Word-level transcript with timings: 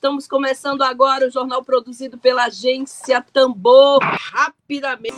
Estamos 0.00 0.26
começando 0.26 0.80
agora 0.80 1.26
o 1.28 1.30
jornal 1.30 1.62
produzido 1.62 2.16
pela 2.16 2.44
agência 2.44 3.20
Tambor. 3.20 3.98
Rapidamente. 4.02 5.14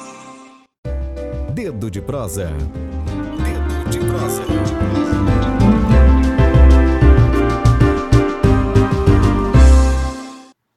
Dedo 1.55 1.89
de 1.89 2.03
prosa. 2.03 2.51
Dedo 3.45 3.91
de 3.91 4.01
prosa. 4.01 4.43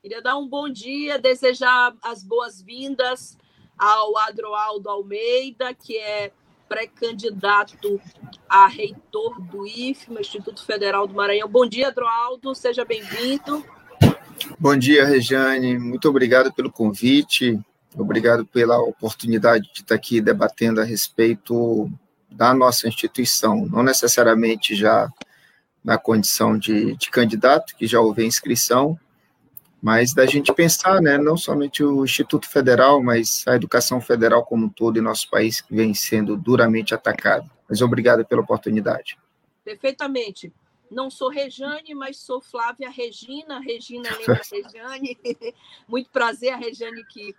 Queria 0.04 0.22
dar 0.22 0.38
um 0.38 0.48
bom 0.48 0.70
dia, 0.70 1.18
desejar 1.18 1.96
as 2.04 2.24
boas-vindas 2.24 3.36
ao 3.76 4.16
Adroaldo 4.20 4.88
Almeida, 4.88 5.74
que 5.74 5.98
é 5.98 6.32
pré-candidato 6.70 8.00
a 8.48 8.68
reitor 8.68 9.42
do 9.42 9.66
IFMA, 9.66 10.22
Instituto 10.22 10.64
Federal 10.64 11.08
do 11.08 11.16
Maranhão. 11.16 11.50
Bom 11.50 11.66
dia, 11.66 11.88
Adroaldo, 11.88 12.54
seja 12.54 12.86
bem-vindo. 12.86 13.66
Bom 14.58 14.76
dia, 14.78 15.06
Regiane. 15.06 15.78
Muito 15.78 16.08
obrigado 16.08 16.52
pelo 16.54 16.72
convite. 16.72 17.60
Obrigado 17.98 18.46
pela 18.46 18.78
oportunidade 18.80 19.70
de 19.74 19.82
estar 19.82 19.96
aqui 19.96 20.22
debatendo 20.22 20.80
a 20.80 20.84
respeito 20.84 21.92
da 22.30 22.54
nossa 22.54 22.88
instituição, 22.88 23.66
não 23.66 23.84
necessariamente 23.84 24.76
já 24.76 25.10
na 25.84 25.98
condição 25.98 26.58
de, 26.58 26.96
de 26.96 27.10
candidato, 27.10 27.76
que 27.76 27.86
já 27.86 28.00
houve 28.00 28.26
inscrição, 28.26 29.00
mas 29.82 30.14
da 30.14 30.26
gente 30.26 30.52
pensar, 30.54 31.02
né, 31.02 31.18
não 31.18 31.38
somente 31.38 31.84
o 31.84 32.04
Instituto 32.04 32.50
Federal, 32.50 33.04
mas 33.04 33.44
a 33.48 33.56
educação 33.56 34.02
federal 34.02 34.44
como 34.44 34.66
um 34.66 34.70
todo 34.70 34.98
em 34.98 35.02
nosso 35.02 35.30
país, 35.30 35.62
que 35.62 35.76
vem 35.76 35.94
sendo 35.94 36.36
duramente 36.36 36.94
atacado. 36.94 37.50
Mas 37.70 37.82
obrigado 37.82 38.26
pela 38.26 38.42
oportunidade. 38.42 39.18
Perfeitamente. 39.64 40.52
Não 40.90 41.10
sou 41.10 41.30
Rejane, 41.30 41.94
mas 41.94 42.18
sou 42.18 42.42
Flávia 42.42 42.90
Regina. 42.90 43.60
Regina 43.60 44.10
lembra 44.18 44.42
Rejane. 44.52 45.18
Muito 45.88 46.10
prazer, 46.10 46.54
a 46.54 46.58
Rejane 46.58 47.04
que 47.06 47.36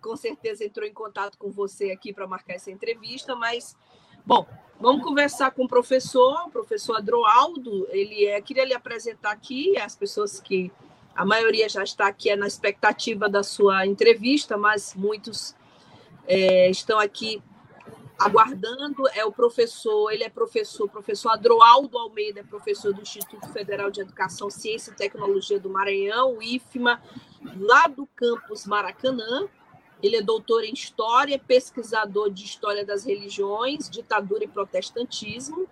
com 0.00 0.16
certeza 0.16 0.64
entrou 0.64 0.86
em 0.86 0.92
contato 0.92 1.36
com 1.36 1.50
você 1.50 1.90
aqui 1.90 2.12
para 2.12 2.26
marcar 2.26 2.54
essa 2.54 2.70
entrevista, 2.70 3.34
mas 3.34 3.76
bom, 4.24 4.46
vamos 4.78 5.02
conversar 5.02 5.50
com 5.50 5.64
o 5.64 5.68
professor, 5.68 6.46
o 6.46 6.50
professor 6.50 6.96
Adroaldo. 6.96 7.88
Ele 7.90 8.26
é, 8.26 8.40
queria 8.40 8.64
lhe 8.64 8.74
apresentar 8.74 9.32
aqui 9.32 9.76
as 9.78 9.96
pessoas 9.96 10.38
que 10.38 10.70
a 11.14 11.24
maioria 11.24 11.68
já 11.68 11.82
está 11.82 12.06
aqui 12.06 12.30
é 12.30 12.36
na 12.36 12.46
expectativa 12.46 13.28
da 13.28 13.42
sua 13.42 13.86
entrevista, 13.86 14.56
mas 14.56 14.94
muitos 14.94 15.56
é, 16.26 16.68
estão 16.70 16.98
aqui 16.98 17.42
aguardando 18.18 19.06
é 19.14 19.24
o 19.24 19.32
professor, 19.32 20.10
ele 20.10 20.24
é 20.24 20.28
professor, 20.28 20.88
professor 20.88 21.30
Adroaldo 21.30 21.98
Almeida, 21.98 22.40
é 22.40 22.42
professor 22.42 22.92
do 22.92 23.02
Instituto 23.02 23.48
Federal 23.48 23.90
de 23.90 24.00
Educação, 24.00 24.50
Ciência 24.50 24.90
e 24.90 24.94
Tecnologia 24.94 25.60
do 25.60 25.68
Maranhão, 25.68 26.40
IFMA, 26.40 27.00
lá 27.58 27.86
do 27.86 28.06
campus 28.06 28.66
Maracanã. 28.66 29.46
Ele 30.02 30.16
é 30.16 30.22
doutor 30.22 30.64
em 30.64 30.72
História, 30.72 31.38
pesquisador 31.38 32.30
de 32.30 32.44
História 32.44 32.84
das 32.84 33.04
Religiões, 33.04 33.88
Ditadura 33.88 34.44
e 34.44 34.48
Protestantismo, 34.48 35.66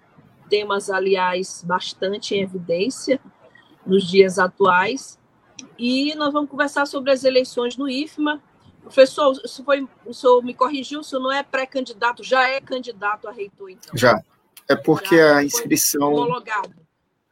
temas, 0.49 0.91
aliás, 0.91 1.65
bastante 1.67 2.35
em 2.35 2.43
evidência 2.43 3.21
nos 3.87 4.09
dias 4.09 4.39
atuais. 4.39 5.19
E 5.79 6.15
nós 6.15 6.33
vamos 6.33 6.51
conversar 6.51 6.87
sobre 6.87 7.11
as 7.11 7.25
eleições 7.25 7.77
no 7.77 7.89
IFMA, 7.89 8.43
Professor, 8.85 9.33
o 9.33 9.65
foi, 9.65 9.89
o 10.05 10.13
senhor 10.13 10.43
me 10.45 10.55
corrigiu, 10.55 11.01
o 11.01 11.05
senhor 11.05 11.23
não 11.23 11.33
é 11.33 11.43
pré-candidato, 11.43 12.23
já 12.23 12.49
é 12.49 12.61
candidato 12.61 13.27
a 13.27 13.33
reitor, 13.33 13.71
então? 13.71 13.97
Já. 13.97 14.23
É 14.69 14.77
porque 14.77 15.17
já 15.17 15.39
a 15.39 15.45
inscrição. 15.45 16.13
Homologado. 16.13 16.85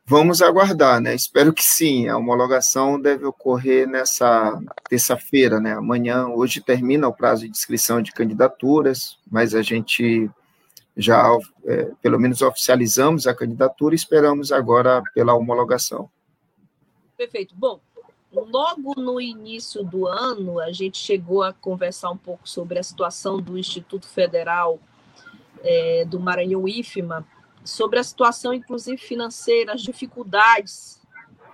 Vamos 0.05 0.43
aguardar, 0.43 1.01
né? 1.01 1.15
Espero 1.15 1.53
que 1.53 1.63
sim. 1.63 2.09
A 2.09 2.17
homologação 2.17 3.01
deve 3.01 3.25
ocorrer 3.25 3.87
nessa 3.87 4.59
terça-feira, 4.89 5.61
né? 5.61 5.75
Amanhã, 5.75 6.27
hoje 6.27 6.61
termina 6.61 7.07
o 7.07 7.15
prazo 7.15 7.45
de 7.45 7.51
inscrição 7.51 8.03
de 8.03 8.13
candidaturas, 8.13 9.19
mas 9.31 9.55
a 9.55 9.63
gente 9.63 10.29
já, 10.97 11.25
é, 11.65 11.91
pelo 12.03 12.19
menos, 12.19 12.43
oficializamos 12.43 13.27
a 13.27 13.35
candidatura 13.35 13.95
e 13.95 13.97
esperamos 13.97 14.51
agora 14.51 15.03
pela 15.15 15.35
homologação. 15.35 16.11
Perfeito. 17.17 17.55
Bom, 17.55 17.81
Logo 18.33 18.95
no 18.99 19.21
início 19.21 19.85
do 19.85 20.07
ano, 20.07 20.59
a 20.59 20.73
gente 20.73 20.97
chegou 20.97 21.43
a 21.43 21.53
conversar 21.53 22.11
um 22.11 22.17
pouco 22.17 22.49
sobre 22.49 22.79
a 22.79 22.83
situação 22.83 23.39
do 23.39 23.59
Instituto 23.59 24.09
Federal 24.09 24.81
é, 25.63 26.07
do 26.07 26.19
Maranhão 26.19 26.67
IFMA, 26.67 27.27
sobre 27.63 27.99
a 27.99 28.03
situação, 28.03 28.55
inclusive 28.55 28.97
financeira, 28.97 29.75
as 29.75 29.83
dificuldades 29.83 31.01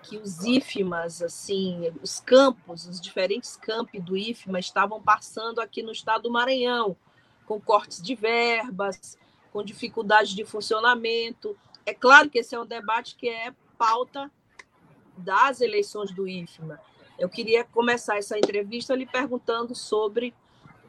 que 0.04 0.16
os 0.16 0.44
IFMAs, 0.44 1.20
assim, 1.20 1.92
os 2.00 2.20
campos, 2.20 2.86
os 2.86 3.00
diferentes 3.00 3.56
campos 3.56 4.00
do 4.02 4.16
IFMA 4.16 4.60
estavam 4.60 5.02
passando 5.02 5.60
aqui 5.60 5.82
no 5.82 5.92
estado 5.92 6.22
do 6.22 6.30
Maranhão, 6.30 6.96
com 7.44 7.60
cortes 7.60 8.00
de 8.00 8.14
verbas, 8.14 9.18
com 9.52 9.64
dificuldades 9.64 10.32
de 10.32 10.44
funcionamento. 10.44 11.58
É 11.84 11.92
claro 11.92 12.30
que 12.30 12.38
esse 12.38 12.54
é 12.54 12.60
um 12.60 12.66
debate 12.66 13.16
que 13.16 13.28
é 13.28 13.52
pauta 13.76 14.30
das 15.18 15.60
eleições 15.60 16.10
do 16.12 16.26
IFMA. 16.26 16.80
Eu 17.18 17.28
queria 17.28 17.64
começar 17.64 18.16
essa 18.18 18.38
entrevista 18.38 18.94
lhe 18.94 19.06
perguntando 19.06 19.74
sobre 19.74 20.32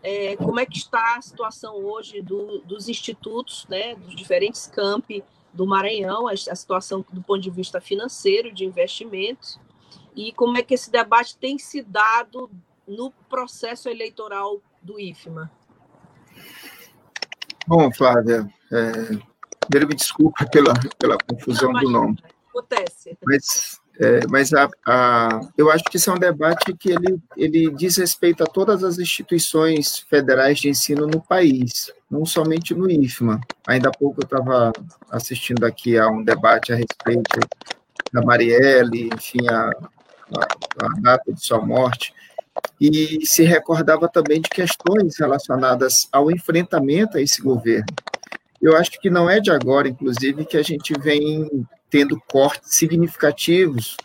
é, 0.04 0.36
como 0.38 0.60
é 0.60 0.66
que 0.66 0.78
está 0.78 1.18
a 1.18 1.22
situação 1.22 1.76
hoje 1.76 2.22
do, 2.22 2.60
dos 2.60 2.88
institutos, 2.88 3.66
né, 3.68 3.96
dos 3.96 4.16
diferentes 4.16 4.68
campi 4.68 5.24
do 5.54 5.66
Maranhão, 5.66 6.28
a, 6.28 6.34
a 6.34 6.56
situação 6.56 7.04
do 7.12 7.22
ponto 7.22 7.42
de 7.42 7.50
vista 7.50 7.82
financeiro, 7.82 8.52
de 8.54 8.64
investimentos, 8.64 9.60
e 10.16 10.32
como 10.32 10.58
é 10.58 10.62
que 10.62 10.74
esse 10.74 10.92
debate 10.92 11.38
tem 11.38 11.58
se 11.58 11.82
dado 11.82 12.50
no 12.88 13.12
processo 13.30 13.90
eleitoral 13.90 14.62
do 14.82 15.00
IFMA. 15.00 15.52
Bom, 17.68 17.92
Flávia, 17.92 18.52
é, 18.72 19.20
primeiro 19.60 19.88
me 19.88 19.96
desculpa 19.96 20.46
pela, 20.52 20.74
pela 20.98 21.18
confusão 21.18 21.72
do 21.74 21.90
nome. 21.90 22.18
Acontece. 22.50 23.18
Mas 23.24 23.80
é, 24.00 24.22
mas 24.30 24.54
a, 24.54 24.70
a, 24.88 25.42
eu 25.58 25.70
acho 25.70 25.84
que 25.84 25.98
isso 25.98 26.10
é 26.10 26.14
um 26.14 26.18
debate 26.18 26.74
que 26.74 26.90
ele, 26.90 27.20
ele 27.36 27.70
diz 27.76 27.98
respeito 27.98 28.42
a 28.42 28.48
todas 28.48 28.82
as 28.82 28.98
instituições 28.98 30.00
federais 30.10 30.58
de 30.58 30.70
ensino 30.70 31.06
no 31.06 31.22
país, 31.22 31.92
não 32.10 32.26
somente 32.26 32.74
no 32.74 32.90
IFMA. 32.90 33.42
Ainda 33.68 33.90
há 33.90 33.92
pouco 33.92 34.22
eu 34.22 34.24
estava 34.24 34.72
assistindo 35.12 35.66
aqui 35.66 35.98
a 35.98 36.08
um 36.08 36.24
debate 36.24 36.72
a 36.72 36.78
respeito 36.78 37.42
da 38.14 38.22
Marielle, 38.22 39.10
enfim, 39.14 39.46
a, 39.50 39.70
a, 39.70 40.86
a 40.86 41.02
data 41.02 41.34
de 41.34 41.46
sua 41.46 41.60
morte, 41.60 42.14
e 42.80 43.26
se 43.26 43.44
recordava 43.44 44.08
também 44.08 44.40
de 44.40 44.50
questões 44.50 45.20
relacionadas 45.20 46.08
ao 46.10 46.32
enfrentamento 46.32 47.18
a 47.18 47.22
esse 47.22 47.42
governo. 47.42 47.94
Eu 48.62 48.78
acho 48.78 48.92
que 48.92 49.10
não 49.10 49.30
é 49.30 49.42
de 49.42 49.52
agora, 49.52 49.90
inclusive, 49.90 50.46
que 50.46 50.56
a 50.56 50.64
gente 50.64 50.94
vem 51.00 51.68
tendo 51.90 52.22
cortes 52.28 52.76
significativos 52.76 53.98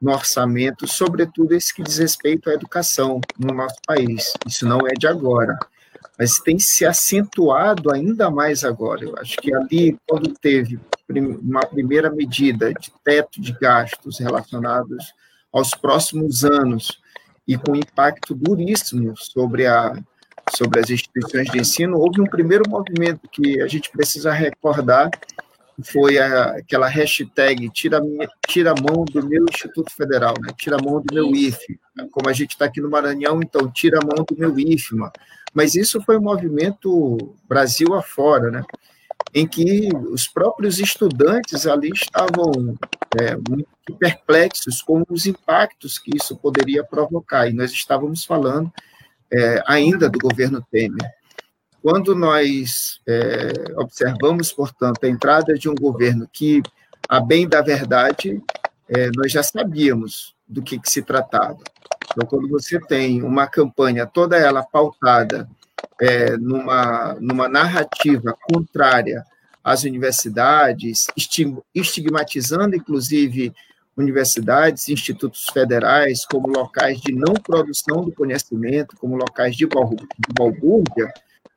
no 0.00 0.12
orçamento, 0.12 0.86
sobretudo 0.86 1.52
esse 1.52 1.74
que 1.74 1.82
diz 1.82 1.98
respeito 1.98 2.48
à 2.48 2.54
educação 2.54 3.20
no 3.38 3.52
nosso 3.52 3.76
país. 3.86 4.32
Isso 4.46 4.66
não 4.66 4.86
é 4.86 4.92
de 4.98 5.06
agora, 5.06 5.58
mas 6.18 6.38
tem 6.38 6.58
se 6.58 6.86
acentuado 6.86 7.92
ainda 7.92 8.30
mais 8.30 8.64
agora. 8.64 9.04
Eu 9.04 9.14
acho 9.18 9.36
que 9.36 9.54
ali, 9.54 9.98
quando 10.08 10.32
teve 10.32 10.80
uma 11.08 11.66
primeira 11.66 12.10
medida 12.10 12.72
de 12.72 12.92
teto 13.04 13.40
de 13.40 13.52
gastos 13.52 14.18
relacionados 14.18 15.12
aos 15.52 15.74
próximos 15.74 16.44
anos 16.44 17.00
e 17.46 17.58
com 17.58 17.74
impacto 17.74 18.34
duríssimo 18.34 19.16
sobre 19.16 19.66
a 19.66 19.92
sobre 20.56 20.80
as 20.80 20.90
instituições 20.90 21.48
de 21.48 21.60
ensino, 21.60 21.98
houve 21.98 22.20
um 22.20 22.26
primeiro 22.26 22.68
movimento 22.68 23.28
que 23.30 23.60
a 23.60 23.68
gente 23.68 23.88
precisa 23.90 24.32
recordar, 24.32 25.08
foi 25.84 26.18
a, 26.18 26.56
aquela 26.56 26.88
hashtag 26.88 27.68
tira, 27.70 28.00
tira 28.46 28.72
a 28.72 28.74
mão 28.74 29.04
do 29.04 29.26
meu 29.26 29.44
Instituto 29.50 29.92
Federal, 29.92 30.34
né? 30.40 30.52
tira 30.56 30.76
a 30.76 30.82
mão 30.82 31.00
do 31.00 31.14
meu 31.14 31.30
IFE. 31.34 31.78
Como 32.10 32.28
a 32.28 32.32
gente 32.32 32.50
está 32.50 32.64
aqui 32.64 32.80
no 32.80 32.90
Maranhão, 32.90 33.40
então, 33.42 33.70
tira 33.70 33.98
a 33.98 34.04
mão 34.04 34.24
do 34.24 34.36
meu 34.36 34.58
IFMA. 34.58 35.12
Mas 35.52 35.74
isso 35.74 36.00
foi 36.02 36.16
um 36.16 36.22
movimento 36.22 37.34
Brasil 37.48 37.94
afora, 37.94 38.50
né? 38.50 38.64
em 39.34 39.46
que 39.46 39.88
os 40.10 40.26
próprios 40.26 40.78
estudantes 40.78 41.66
ali 41.66 41.90
estavam 41.94 42.76
é, 43.20 43.36
muito 43.36 43.68
perplexos 43.98 44.82
com 44.82 45.02
os 45.08 45.26
impactos 45.26 45.98
que 45.98 46.16
isso 46.16 46.36
poderia 46.36 46.82
provocar, 46.82 47.48
e 47.48 47.52
nós 47.52 47.70
estávamos 47.70 48.24
falando 48.24 48.72
é, 49.32 49.62
ainda 49.66 50.08
do 50.08 50.18
governo 50.18 50.64
Temer. 50.70 51.19
Quando 51.82 52.14
nós 52.14 53.00
é, 53.06 53.52
observamos, 53.76 54.52
portanto, 54.52 55.04
a 55.04 55.08
entrada 55.08 55.54
de 55.54 55.68
um 55.68 55.74
governo 55.74 56.28
que, 56.30 56.62
a 57.08 57.20
bem 57.20 57.48
da 57.48 57.62
verdade, 57.62 58.40
é, 58.88 59.10
nós 59.16 59.32
já 59.32 59.42
sabíamos 59.42 60.34
do 60.46 60.62
que, 60.62 60.78
que 60.78 60.90
se 60.90 61.02
tratava. 61.02 61.58
Então, 62.10 62.26
quando 62.26 62.48
você 62.48 62.78
tem 62.80 63.22
uma 63.22 63.46
campanha 63.46 64.06
toda 64.06 64.36
ela 64.36 64.62
pautada 64.62 65.48
é, 66.00 66.36
numa, 66.36 67.16
numa 67.20 67.48
narrativa 67.48 68.36
contrária 68.42 69.24
às 69.62 69.84
universidades, 69.84 71.06
estigmatizando, 71.74 72.74
inclusive, 72.74 73.54
universidades, 73.96 74.88
institutos 74.88 75.46
federais 75.52 76.24
como 76.24 76.48
locais 76.48 77.00
de 77.00 77.12
não 77.12 77.34
produção 77.34 78.04
do 78.04 78.12
conhecimento, 78.12 78.96
como 78.96 79.16
locais 79.16 79.54
de 79.54 79.66
balbúrdia, 79.66 81.12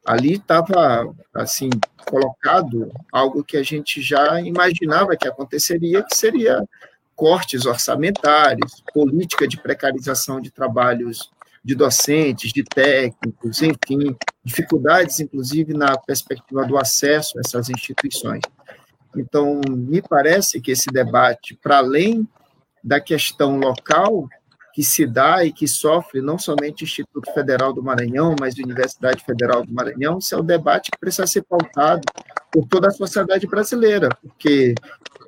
ali 0.06 0.34
estava 0.34 1.14
assim 1.34 1.70
colocado 2.06 2.92
algo 3.12 3.44
que 3.44 3.58
a 3.58 3.64
gente 3.64 4.02
já 4.02 4.40
imaginava 4.42 5.16
que 5.16 5.28
aconteceria, 5.28 6.04
que 6.04 6.16
seria 6.16 6.64
cortes 7.16 7.66
orçamentários, 7.66 8.84
política 8.94 9.48
de 9.48 9.58
precarização 9.58 10.42
de 10.42 10.52
trabalhos 10.52 11.32
de 11.64 11.76
docentes, 11.76 12.52
de 12.52 12.64
técnicos, 12.64 13.62
enfim, 13.62 14.16
dificuldades, 14.44 15.22
inclusive, 15.22 15.74
na 15.74 15.98
perspectiva 15.98 16.66
do 16.66 16.78
acesso 16.78 17.38
a 17.38 17.42
essas 17.46 17.70
instituições. 17.70 18.42
Então, 19.16 19.62
me 19.70 20.02
parece 20.02 20.60
que 20.60 20.72
esse 20.72 20.88
debate, 20.88 21.56
para 21.56 21.78
além 21.78 22.28
da 22.84 23.00
questão 23.00 23.58
local, 23.58 24.28
que 24.74 24.84
se 24.84 25.06
dá 25.06 25.46
e 25.46 25.54
que 25.54 25.68
sofre 25.68 26.20
não 26.20 26.40
somente 26.40 26.84
o 26.84 26.86
Instituto 26.86 27.32
Federal 27.32 27.72
do 27.72 27.84
Maranhão, 27.84 28.36
mas 28.40 28.56
a 28.58 28.64
Universidade 28.64 29.24
Federal 29.24 29.64
do 29.64 29.72
Maranhão, 29.72 30.18
isso 30.18 30.34
é 30.34 30.40
um 30.40 30.44
debate 30.44 30.90
que 30.90 31.00
precisa 31.00 31.28
ser 31.28 31.44
pautado 31.44 32.02
por 32.52 32.68
toda 32.68 32.88
a 32.88 32.92
sociedade 32.92 33.46
brasileira, 33.46 34.10
porque 34.20 34.74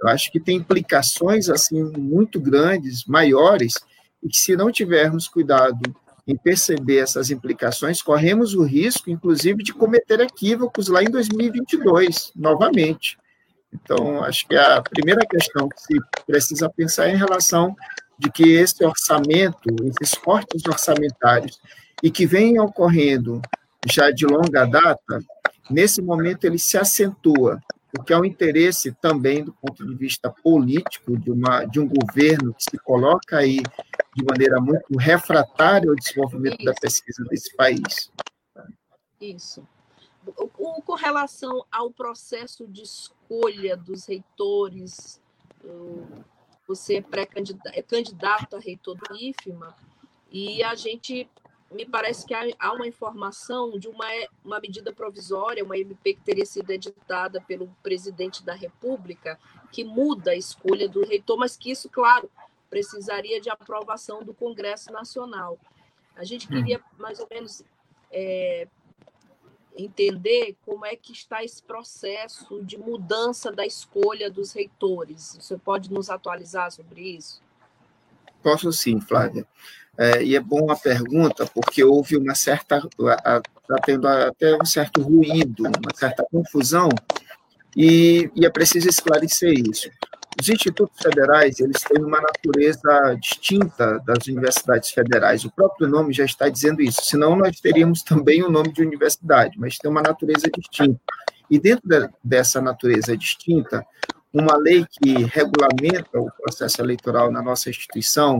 eu 0.01 0.09
acho 0.09 0.31
que 0.31 0.39
tem 0.39 0.57
implicações 0.57 1.47
assim 1.47 1.83
muito 1.95 2.41
grandes, 2.41 3.05
maiores, 3.05 3.75
e 4.23 4.29
que 4.29 4.37
se 4.37 4.55
não 4.55 4.71
tivermos 4.71 5.27
cuidado 5.27 5.79
em 6.27 6.35
perceber 6.35 6.97
essas 6.97 7.29
implicações, 7.29 8.01
corremos 8.01 8.55
o 8.55 8.63
risco, 8.63 9.11
inclusive, 9.11 9.61
de 9.61 9.71
cometer 9.71 10.19
equívocos 10.21 10.87
lá 10.87 11.03
em 11.03 11.09
2022, 11.09 12.31
novamente. 12.35 13.15
Então, 13.71 14.23
acho 14.23 14.47
que 14.47 14.55
a 14.55 14.81
primeira 14.81 15.23
questão 15.25 15.69
que 15.69 15.79
se 15.79 15.99
precisa 16.25 16.67
pensar 16.67 17.09
é 17.09 17.13
em 17.13 17.17
relação 17.17 17.75
de 18.17 18.31
que 18.31 18.53
esse 18.53 18.83
orçamento, 18.83 19.69
esses 19.83 20.15
cortes 20.15 20.63
orçamentários, 20.65 21.59
e 22.01 22.11
que 22.11 22.25
vem 22.25 22.59
ocorrendo 22.59 23.41
já 23.89 24.11
de 24.11 24.25
longa 24.25 24.65
data, 24.65 25.19
nesse 25.69 26.01
momento 26.01 26.45
ele 26.45 26.59
se 26.59 26.77
acentua, 26.77 27.59
porque 27.91 28.13
é 28.13 28.17
um 28.17 28.25
interesse 28.25 28.91
também 28.93 29.43
do 29.43 29.53
ponto 29.53 29.85
de 29.85 29.95
vista 29.95 30.29
político 30.29 31.17
de, 31.17 31.31
uma, 31.31 31.65
de 31.65 31.79
um 31.79 31.87
governo 31.87 32.53
que 32.53 32.63
se 32.63 32.77
coloca 32.79 33.37
aí 33.37 33.61
de 34.15 34.23
maneira 34.23 34.59
muito 34.59 34.97
refratária 34.97 35.89
ao 35.89 35.95
desenvolvimento 35.95 36.59
Isso. 36.59 36.65
da 36.65 36.73
pesquisa 36.73 37.23
desse 37.29 37.55
país. 37.55 38.11
Isso. 39.19 39.67
Com 40.83 40.95
relação 40.95 41.63
ao 41.71 41.91
processo 41.91 42.67
de 42.67 42.81
escolha 42.81 43.77
dos 43.77 44.07
reitores, 44.07 45.21
você 46.67 46.95
é 46.97 47.01
pré-candidato 47.01 47.73
é 47.73 47.81
candidato 47.81 48.55
a 48.55 48.59
reitor 48.59 48.95
do 48.95 49.15
IFMA, 49.15 49.75
e 50.31 50.63
a 50.63 50.75
gente 50.75 51.29
me 51.71 51.85
parece 51.85 52.25
que 52.25 52.33
há, 52.33 52.73
uma 52.73 52.87
informação 52.87 53.77
de 53.77 53.87
uma, 53.87 54.05
uma 54.43 54.59
medida 54.59 54.93
provisória, 54.93 55.63
uma 55.63 55.77
MP 55.77 56.13
que 56.13 56.21
teria 56.21 56.45
sido 56.45 56.69
editada 56.71 57.41
pelo 57.41 57.67
presidente 57.81 58.43
da 58.43 58.53
República, 58.53 59.39
que 59.71 59.83
muda 59.83 60.31
a 60.31 60.35
escolha 60.35 60.87
do 60.87 61.03
reitor, 61.03 61.37
mas 61.37 61.57
que 61.57 61.71
isso, 61.71 61.89
claro, 61.89 62.29
precisaria 62.69 63.41
de 63.41 63.49
aprovação 63.49 64.23
do 64.23 64.33
Congresso 64.33 64.91
Nacional. 64.91 65.57
A 66.15 66.23
gente 66.23 66.47
queria 66.47 66.81
mais 66.97 67.19
ou 67.19 67.27
menos 67.29 67.63
é, 68.11 68.67
entender 69.77 70.55
como 70.65 70.85
é 70.85 70.95
que 70.95 71.11
está 71.11 71.43
esse 71.43 71.61
processo 71.61 72.63
de 72.63 72.77
mudança 72.77 73.51
da 73.51 73.65
escolha 73.65 74.29
dos 74.29 74.53
reitores. 74.53 75.37
Você 75.39 75.57
pode 75.57 75.91
nos 75.91 76.09
atualizar 76.09 76.71
sobre 76.71 77.01
isso? 77.01 77.41
Posso 78.41 78.71
sim, 78.71 79.01
Flávia. 79.01 79.45
É, 79.97 80.23
e 80.23 80.35
é 80.35 80.39
bom 80.39 80.69
a 80.69 80.75
pergunta, 80.75 81.45
porque 81.45 81.83
houve 81.83 82.17
uma 82.17 82.35
certa. 82.35 82.77
Está 82.77 83.77
tendo 83.83 84.07
até 84.07 84.55
um 84.55 84.65
certo 84.65 85.01
ruído, 85.01 85.63
uma 85.63 85.95
certa 85.95 86.25
confusão, 86.29 86.89
e, 87.75 88.29
e 88.35 88.45
é 88.45 88.49
preciso 88.49 88.87
esclarecer 88.87 89.53
isso. 89.53 89.89
Os 90.39 90.49
institutos 90.49 91.01
federais, 91.01 91.59
eles 91.59 91.81
têm 91.81 92.03
uma 92.03 92.19
natureza 92.21 93.17
distinta 93.21 93.99
das 94.05 94.27
universidades 94.27 94.91
federais. 94.91 95.45
O 95.45 95.51
próprio 95.51 95.87
nome 95.87 96.13
já 96.13 96.25
está 96.25 96.49
dizendo 96.49 96.81
isso. 96.81 97.05
Senão, 97.05 97.35
nós 97.35 97.59
teríamos 97.59 98.03
também 98.03 98.43
o 98.43 98.51
nome 98.51 98.71
de 98.73 98.81
universidade, 98.81 99.57
mas 99.57 99.77
tem 99.77 99.89
uma 99.89 100.01
natureza 100.01 100.47
distinta. 100.53 100.99
E 101.49 101.57
dentro 101.57 101.87
de, 101.87 102.09
dessa 102.23 102.59
natureza 102.59 103.15
distinta, 103.15 103.85
uma 104.33 104.57
lei 104.57 104.85
que 104.91 105.23
regulamenta 105.23 106.19
o 106.19 106.29
processo 106.31 106.81
eleitoral 106.81 107.31
na 107.31 107.41
nossa 107.41 107.69
instituição, 107.69 108.37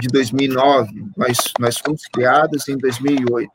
de 0.00 0.08
2009, 0.08 1.06
nós, 1.16 1.36
nós 1.58 1.78
fomos 1.78 2.02
criados 2.12 2.68
em 2.68 2.76
2008, 2.76 3.50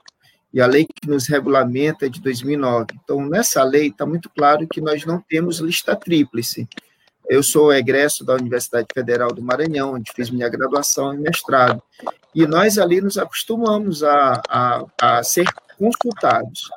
e 0.54 0.62
a 0.62 0.68
lei 0.68 0.86
que 0.86 1.10
nos 1.10 1.28
regulamenta 1.28 2.06
é 2.06 2.10
de 2.10 2.22
2009. 2.22 2.88
Então, 3.04 3.26
nessa 3.28 3.64
lei 3.64 3.88
está 3.88 4.06
muito 4.06 4.30
claro 4.30 4.68
que 4.68 4.82
nós 4.82 5.06
não 5.06 5.20
temos 5.20 5.60
lista 5.60 5.96
tríplice. 5.96 6.68
Eu 7.30 7.42
sou 7.42 7.74
egresso 7.74 8.24
da 8.24 8.34
Universidade 8.34 8.88
Federal 8.94 9.34
do 9.34 9.42
Maranhão, 9.42 9.94
onde 9.94 10.12
fiz 10.14 10.30
minha 10.30 10.50
graduação 10.50 11.14
e 11.14 11.18
mestrado. 11.18 11.82
E 12.36 12.46
nós 12.46 12.78
ali 12.78 13.00
nos 13.00 13.18
acostumamos 13.18 14.04
a, 14.04 14.42
a, 14.50 14.86
a 15.02 15.24
ser 15.24 15.46
consultados. 15.78 16.70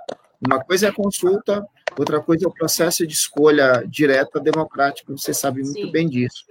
Uma 0.45 0.63
coisa 0.63 0.89
é 0.89 0.93
consulta, 0.93 1.67
outra 1.99 2.21
coisa 2.21 2.45
é 2.45 2.49
o 2.49 2.53
processo 2.53 3.07
de 3.07 3.15
escolha 3.15 3.85
direta 3.87 4.39
democrática, 4.39 5.13
você 5.13 5.33
sabe 5.33 5.63
muito 5.63 5.87
Sim. 5.87 5.93
bem 5.93 6.09
disso. 6.09 6.45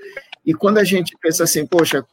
E 0.45 0.53
quando 0.53 0.77
a 0.80 0.83
gente 0.83 1.15
pensa 1.21 1.44
assim, 1.44 1.65
poxa, 1.65 2.06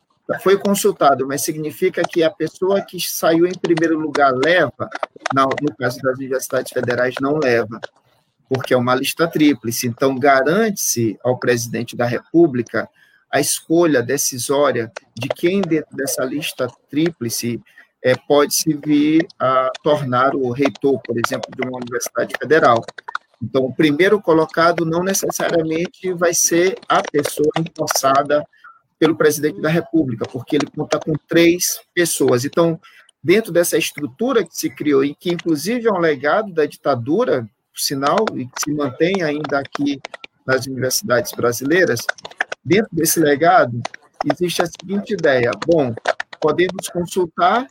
foi 0.43 0.57
consultado, 0.57 1.27
mas 1.27 1.43
significa 1.43 2.03
que 2.03 2.23
a 2.23 2.31
pessoa 2.31 2.81
que 2.81 3.01
saiu 3.01 3.47
em 3.47 3.53
primeiro 3.53 3.99
lugar 3.99 4.33
leva, 4.33 4.89
no 5.35 5.75
caso 5.77 6.01
das 6.01 6.17
universidades 6.17 6.73
federais, 6.73 7.15
não 7.21 7.39
leva 7.39 7.81
porque 8.53 8.75
é 8.75 8.77
uma 8.77 8.95
lista 8.95 9.27
tríplice. 9.27 9.87
Então, 9.87 10.15
garante-se 10.19 11.19
ao 11.25 11.39
presidente 11.39 11.97
da 11.97 12.05
República 12.05 12.87
a 13.31 13.41
escolha 13.41 14.03
decisória 14.03 14.93
de 15.15 15.27
quem 15.29 15.63
dentro 15.63 15.97
dessa 15.97 16.23
lista 16.23 16.69
tríplice 16.91 17.63
é, 18.05 18.15
pode 18.15 18.55
se 18.55 18.75
vir 18.75 19.27
a 19.39 19.71
tornar 19.83 20.35
o 20.35 20.51
reitor, 20.51 21.01
por 21.01 21.17
exemplo, 21.17 21.51
de 21.57 21.67
uma 21.67 21.79
universidade 21.79 22.35
federal. 22.39 22.85
Então, 23.43 23.65
o 23.65 23.75
primeiro 23.75 24.21
colocado 24.21 24.85
não 24.85 25.03
necessariamente 25.03 26.13
vai 26.13 26.35
ser 26.35 26.79
a 26.87 27.01
pessoa 27.01 27.53
empossada 27.59 28.47
pelo 28.99 29.17
presidente 29.17 29.63
da 29.63 29.71
República, 29.71 30.29
porque 30.31 30.57
ele 30.57 30.67
conta 30.77 31.01
com 31.01 31.15
três 31.27 31.81
pessoas. 31.95 32.45
Então, 32.45 32.79
dentro 33.25 33.51
dessa 33.51 33.79
estrutura 33.79 34.45
que 34.45 34.55
se 34.55 34.69
criou, 34.69 35.03
e 35.03 35.15
que 35.15 35.31
inclusive 35.31 35.89
é 35.89 35.93
um 35.93 35.99
legado 35.99 36.53
da 36.53 36.67
ditadura 36.67 37.49
sinal, 37.81 38.25
e 38.35 38.47
que 38.47 38.61
se 38.65 38.73
mantém 38.73 39.23
ainda 39.23 39.59
aqui 39.59 40.01
nas 40.47 40.67
universidades 40.67 41.33
brasileiras, 41.33 42.01
dentro 42.65 42.89
desse 42.93 43.21
legado, 43.21 43.81
existe 44.31 44.63
a 44.63 44.67
seguinte 44.67 45.15
ideia: 45.15 45.51
bom, 45.67 45.95
podemos 46.41 46.89
consultar, 46.89 47.67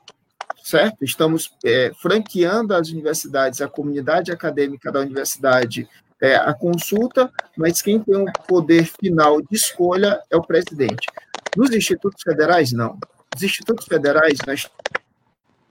certo? 0.63 1.03
Estamos 1.03 1.51
é, 1.65 1.91
franqueando 2.01 2.74
às 2.74 2.89
universidades, 2.89 3.62
a 3.62 3.67
comunidade 3.67 4.31
acadêmica 4.31 4.91
da 4.91 5.00
universidade, 5.00 5.88
é, 6.22 6.36
a 6.36 6.53
consulta, 6.53 7.31
mas 7.58 7.81
quem 7.81 8.00
tem 8.00 8.15
o 8.15 8.24
um 8.24 8.31
poder 8.48 8.86
final 8.86 9.41
de 9.41 9.55
escolha 9.55 10.22
é 10.29 10.38
o 10.38 10.43
presidente. 10.43 11.08
Nos 11.58 11.72
institutos 11.72 12.22
federais, 12.24 12.72
não. 12.72 12.98
Os 13.36 13.43
institutos 13.43 13.86
federais, 13.86 14.38
nós 14.46 14.70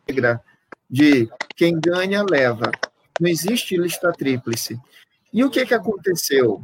regra 0.09 0.41
de 0.91 1.29
quem 1.57 1.79
ganha, 1.79 2.25
leva 2.29 2.71
não 3.21 3.29
existe 3.29 3.77
lista 3.77 4.11
tríplice. 4.13 4.81
E 5.33 5.45
o 5.45 5.51
que, 5.51 5.65
que 5.65 5.75
aconteceu? 5.75 6.61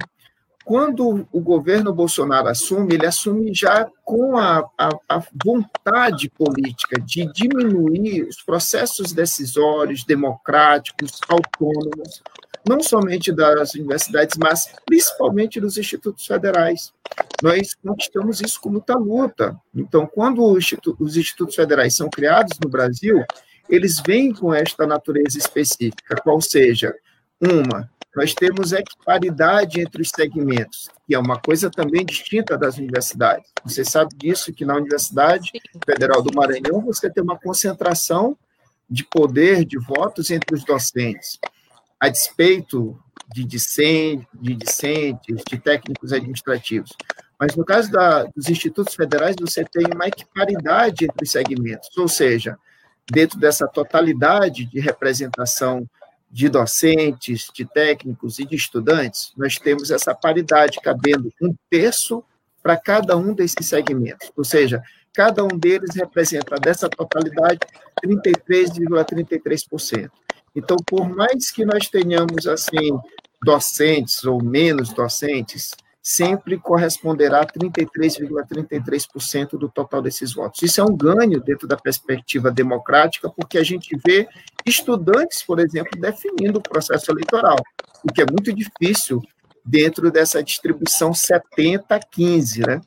Quando 0.65 1.29
o 1.31 1.41
governo 1.41 1.95
Bolsonaro 1.95 2.49
assume, 2.49 2.95
ele 2.95 3.07
assume 3.07 3.55
já 3.55 3.89
com 4.05 4.37
a, 4.37 4.69
a, 4.77 4.89
a 5.09 5.23
vontade 5.45 6.29
política 6.29 7.01
de 7.01 7.33
diminuir 7.33 8.25
os 8.25 8.43
processos 8.43 9.13
decisórios, 9.13 10.03
democráticos, 10.03 11.21
autônomos, 11.29 12.21
não 12.69 12.83
somente 12.83 13.31
das 13.31 13.75
universidades, 13.75 14.37
mas 14.37 14.69
principalmente 14.85 15.61
dos 15.61 15.79
institutos 15.79 16.27
federais. 16.27 16.93
Nós 17.41 17.75
conquistamos 17.75 18.41
isso 18.41 18.61
com 18.61 18.71
muita 18.71 18.97
luta. 18.97 19.57
Então, 19.73 20.05
quando 20.05 20.43
os 20.43 21.17
institutos 21.17 21.55
federais 21.55 21.95
são 21.95 22.11
criados 22.11 22.59
no 22.61 22.69
Brasil, 22.69 23.25
eles 23.69 24.01
vêm 24.05 24.33
com 24.33 24.55
esta 24.55 24.87
natureza 24.87 25.39
específica, 25.39 26.17
qual 26.23 26.41
seja, 26.41 26.95
uma, 27.41 27.91
nós 28.15 28.33
temos 28.33 28.73
equiparidade 28.73 29.81
entre 29.81 30.01
os 30.01 30.09
segmentos, 30.09 30.89
que 31.07 31.15
é 31.15 31.19
uma 31.19 31.39
coisa 31.39 31.71
também 31.71 32.05
distinta 32.05 32.57
das 32.57 32.79
universidades. 32.79 33.51
Você 33.65 33.85
sabe 33.85 34.15
disso, 34.17 34.53
que 34.53 34.65
na 34.65 34.77
Universidade 34.77 35.53
Federal 35.85 36.23
do 36.23 36.35
Maranhão 36.35 36.81
você 36.81 37.11
tem 37.11 37.23
uma 37.23 37.39
concentração 37.39 38.37
de 38.89 39.05
poder, 39.05 39.65
de 39.65 39.79
votos 39.79 40.31
entre 40.31 40.55
os 40.55 40.65
docentes 40.65 41.39
a 42.01 42.09
despeito 42.09 42.99
de, 43.35 43.45
discentes, 43.45 44.27
de 44.35 44.55
discentes, 44.55 45.43
de 45.49 45.59
técnicos 45.59 46.13
administrativos. 46.13 46.91
Mas 47.39 47.55
no 47.55 47.65
caso 47.65 47.91
da, 47.91 48.25
dos 48.25 48.49
institutos 48.49 48.95
federais, 48.95 49.37
você 49.39 49.65
tem 49.65 49.87
uma 49.93 50.07
equiparidade 50.07 51.05
entre 51.05 51.25
os 51.25 51.31
segmentos, 51.31 51.97
ou 51.99 52.09
seja, 52.09 52.57
dentro 53.11 53.39
dessa 53.39 53.67
totalidade 53.67 54.67
de 54.67 54.81
representação 54.81 55.89
de 56.31 56.49
docentes, 56.49 57.49
de 57.55 57.65
técnicos 57.65 58.39
e 58.39 58.45
de 58.45 58.57
estudantes, 58.57 59.33
nós 59.37 59.59
temos 59.59 59.91
essa 59.91 60.15
paridade 60.15 60.81
cabendo 60.83 61.33
um 61.41 61.55
terço 61.71 62.23
para 62.63 62.77
cada 62.77 63.17
um 63.17 63.33
desses 63.33 63.67
segmentos, 63.67 64.31
ou 64.37 64.45
seja, 64.45 64.83
cada 65.15 65.45
um 65.45 65.57
deles 65.57 65.95
representa 65.95 66.57
dessa 66.57 66.89
totalidade 66.89 67.61
33,33%. 68.05 69.07
,33%. 69.07 70.11
Então, 70.55 70.77
por 70.87 71.09
mais 71.09 71.51
que 71.51 71.65
nós 71.65 71.89
tenhamos 71.89 72.47
assim 72.47 72.99
docentes 73.43 74.25
ou 74.25 74.43
menos 74.43 74.93
docentes, 74.93 75.73
sempre 76.09 76.57
corresponderá 76.57 77.41
a 77.41 77.47
33,33% 77.47 78.47
,33 78.47 79.59
do 79.59 79.69
total 79.69 80.01
desses 80.01 80.33
votos. 80.33 80.63
Isso 80.63 80.81
é 80.81 80.85
um 80.85 80.97
ganho 80.97 81.41
dentro 81.41 81.67
da 81.67 81.77
perspectiva 81.77 82.49
democrática, 82.49 83.29
porque 83.29 83.59
a 83.59 83.65
gente 83.65 83.99
vê 84.07 84.29
estudantes, 84.65 85.43
por 85.43 85.59
exemplo, 85.59 86.01
definindo 86.01 86.61
o 86.61 86.63
processo 86.63 87.11
eleitoral, 87.11 87.57
o 88.05 88.13
que 88.13 88.23
é 88.23 88.27
muito 88.31 88.55
difícil 88.55 89.21
dentro 89.65 90.09
dessa 90.09 90.41
distribuição 90.45 91.11
70-15, 91.11 92.65
né? 92.65 92.81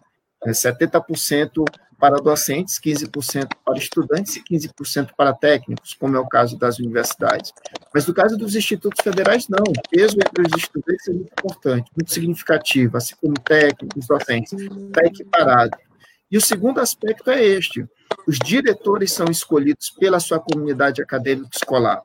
70% 0.48 1.66
para 2.00 2.18
docentes, 2.18 2.80
15% 2.80 3.50
para 3.66 3.78
estudantes 3.78 4.38
e 4.38 4.44
15% 4.44 5.10
para 5.18 5.34
técnicos, 5.34 5.94
como 5.94 6.16
é 6.16 6.20
o 6.20 6.28
caso 6.28 6.58
das 6.58 6.80
universidades. 6.80 7.52
Mas 7.94 8.08
no 8.08 8.14
caso 8.14 8.38
dos 8.38 8.56
institutos 8.56 9.04
federais, 9.04 9.48
não. 9.50 9.64
O 9.68 9.90
peso 9.90 10.16
entre 10.16 10.48
os 10.48 10.58
estudantes 10.58 11.08
é 11.08 11.12
muito 11.12 11.32
importante, 11.38 11.92
muito 11.96 12.12
significativo, 12.12 12.98
assim 12.98 13.16
como 13.22 13.34
técnicos, 13.34 14.08
docentes. 14.08 14.54
Está 14.54 15.06
equiparado. 15.06 15.78
E 16.32 16.38
o 16.38 16.42
segundo 16.42 16.80
aspecto 16.80 17.30
é 17.30 17.44
este: 17.44 17.86
os 18.26 18.38
diretores 18.40 19.12
são 19.12 19.28
escolhidos 19.30 19.90
pela 19.90 20.20
sua 20.20 20.40
comunidade 20.40 21.02
acadêmica 21.02 21.50
escolar. 21.54 22.02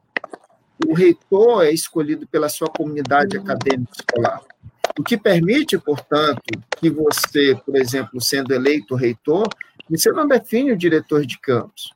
O 0.86 0.92
reitor 0.92 1.64
é 1.64 1.70
escolhido 1.70 2.26
pela 2.26 2.48
sua 2.48 2.68
comunidade 2.68 3.36
acadêmica 3.36 3.92
escolar. 3.96 4.42
O 4.98 5.02
que 5.02 5.16
permite, 5.16 5.78
portanto, 5.78 6.42
que 6.78 6.90
você, 6.90 7.54
por 7.64 7.76
exemplo, 7.76 8.20
sendo 8.20 8.54
eleito 8.54 8.94
reitor, 8.94 9.48
você 9.91 10.11
não 10.12 10.26
define 10.26 10.73
o 10.73 10.76
diretor 10.76 11.25
de 11.26 11.38
campus, 11.38 11.93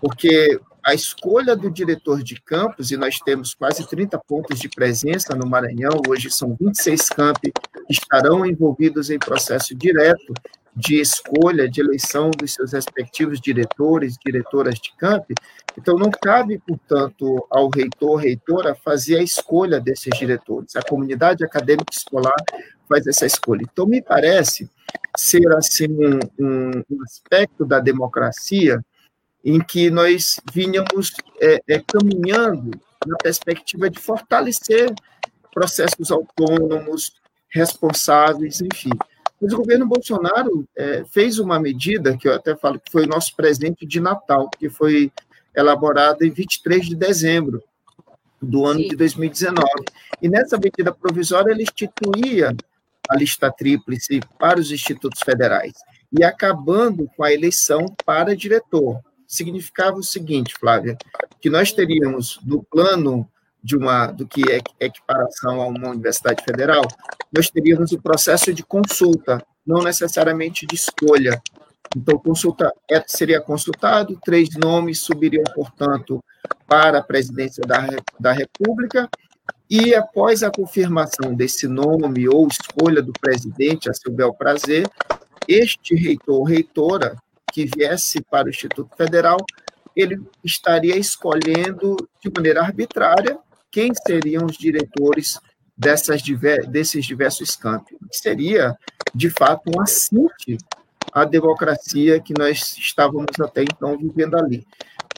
porque 0.00 0.60
a 0.84 0.94
escolha 0.94 1.56
do 1.56 1.70
diretor 1.70 2.22
de 2.22 2.40
campus, 2.40 2.90
e 2.90 2.96
nós 2.96 3.18
temos 3.18 3.54
quase 3.54 3.88
30 3.88 4.18
pontos 4.26 4.58
de 4.58 4.68
presença 4.68 5.34
no 5.34 5.48
Maranhão, 5.48 6.02
hoje 6.06 6.30
são 6.30 6.56
26 6.60 7.08
campi 7.08 7.52
que 7.86 7.92
estarão 7.92 8.44
envolvidos 8.44 9.08
em 9.08 9.18
processo 9.18 9.74
direto 9.74 10.34
de 10.76 11.00
escolha, 11.00 11.68
de 11.68 11.80
eleição 11.80 12.30
dos 12.30 12.54
seus 12.54 12.72
respectivos 12.72 13.40
diretores, 13.40 14.16
diretoras 14.24 14.74
de 14.74 14.92
camp. 14.96 15.24
Então, 15.78 15.96
não 15.96 16.10
cabe, 16.10 16.58
portanto, 16.66 17.46
ao 17.50 17.68
reitor, 17.68 18.16
reitora, 18.16 18.74
fazer 18.74 19.16
a 19.16 19.22
escolha 19.22 19.80
desses 19.80 20.16
diretores. 20.18 20.74
A 20.74 20.82
comunidade 20.82 21.44
acadêmica 21.44 21.92
escolar 21.92 22.34
faz 22.88 23.06
essa 23.06 23.26
escolha. 23.26 23.62
Então, 23.62 23.86
me 23.86 24.02
parece 24.02 24.68
ser 25.16 25.46
assim 25.54 25.86
um, 25.90 26.18
um, 26.38 26.70
um 26.90 27.02
aspecto 27.04 27.64
da 27.64 27.78
democracia 27.78 28.84
em 29.44 29.60
que 29.60 29.90
nós 29.90 30.40
vinhamos 30.52 31.12
é, 31.40 31.60
é, 31.68 31.82
caminhando 31.86 32.70
na 33.06 33.16
perspectiva 33.22 33.90
de 33.90 34.00
fortalecer 34.00 34.92
processos 35.52 36.10
autônomos, 36.10 37.12
responsáveis, 37.50 38.60
enfim. 38.60 38.90
Mas 39.40 39.52
o 39.52 39.56
governo 39.56 39.86
Bolsonaro 39.86 40.66
é, 40.76 41.04
fez 41.04 41.38
uma 41.38 41.58
medida, 41.58 42.16
que 42.16 42.28
eu 42.28 42.34
até 42.34 42.56
falo 42.56 42.80
que 42.80 42.90
foi 42.90 43.04
o 43.04 43.08
nosso 43.08 43.34
presente 43.34 43.84
de 43.84 44.00
Natal, 44.00 44.48
que 44.58 44.68
foi 44.68 45.12
elaborada 45.54 46.26
em 46.26 46.30
23 46.30 46.86
de 46.86 46.96
dezembro 46.96 47.62
do 48.40 48.66
ano 48.66 48.80
Sim. 48.80 48.88
de 48.88 48.96
2019. 48.96 49.68
E 50.20 50.28
nessa 50.28 50.58
medida 50.58 50.92
provisória, 50.92 51.52
ele 51.52 51.62
instituía 51.62 52.54
a 53.08 53.16
lista 53.16 53.50
tríplice 53.50 54.20
para 54.38 54.58
os 54.58 54.70
institutos 54.70 55.20
federais 55.22 55.74
e 56.16 56.24
acabando 56.24 57.08
com 57.16 57.24
a 57.24 57.32
eleição 57.32 57.86
para 58.04 58.36
diretor. 58.36 59.00
Significava 59.26 59.96
o 59.96 60.02
seguinte, 60.02 60.54
Flávia, 60.58 60.96
que 61.40 61.50
nós 61.50 61.72
teríamos 61.72 62.38
no 62.44 62.62
plano 62.62 63.28
de 63.64 63.76
uma 63.76 64.08
do 64.08 64.28
que 64.28 64.42
é 64.50 64.60
equiparação 64.78 65.62
a 65.62 65.66
uma 65.66 65.88
universidade 65.88 66.44
federal, 66.44 66.82
nós 67.32 67.48
teríamos 67.48 67.92
o 67.92 68.02
processo 68.02 68.52
de 68.52 68.62
consulta, 68.62 69.42
não 69.66 69.82
necessariamente 69.82 70.66
de 70.66 70.74
escolha. 70.74 71.42
Então, 71.96 72.18
consulta 72.18 72.70
é, 72.90 73.02
seria 73.06 73.40
consultado, 73.40 74.18
três 74.22 74.50
nomes 74.54 75.00
subiriam, 75.00 75.44
portanto, 75.54 76.22
para 76.66 76.98
a 76.98 77.02
presidência 77.02 77.64
da, 77.66 77.86
da 78.20 78.32
República, 78.32 79.08
e 79.70 79.94
após 79.94 80.42
a 80.42 80.50
confirmação 80.50 81.34
desse 81.34 81.66
nome 81.66 82.28
ou 82.28 82.46
escolha 82.46 83.00
do 83.00 83.12
presidente 83.12 83.88
a 83.88 83.94
seu 83.94 84.12
bel 84.12 84.34
prazer, 84.34 84.86
este 85.48 85.94
reitor 85.94 86.36
ou 86.36 86.44
reitora 86.44 87.16
que 87.50 87.64
viesse 87.64 88.20
para 88.20 88.46
o 88.46 88.50
Instituto 88.50 88.94
Federal, 88.94 89.38
ele 89.96 90.20
estaria 90.42 90.96
escolhendo 90.96 91.96
de 92.20 92.30
maneira 92.34 92.62
arbitrária 92.62 93.38
quem 93.74 93.90
seriam 94.06 94.46
os 94.46 94.56
diretores 94.56 95.40
dessas, 95.76 96.22
desses 96.68 97.04
diversos 97.04 97.56
campos. 97.56 97.98
Seria, 98.12 98.78
de 99.12 99.28
fato, 99.28 99.68
um 99.74 99.80
assinte 99.80 100.56
à 101.12 101.24
democracia 101.24 102.20
que 102.20 102.32
nós 102.38 102.76
estávamos 102.78 103.40
até 103.40 103.64
então 103.64 103.98
vivendo 103.98 104.36
ali. 104.36 104.64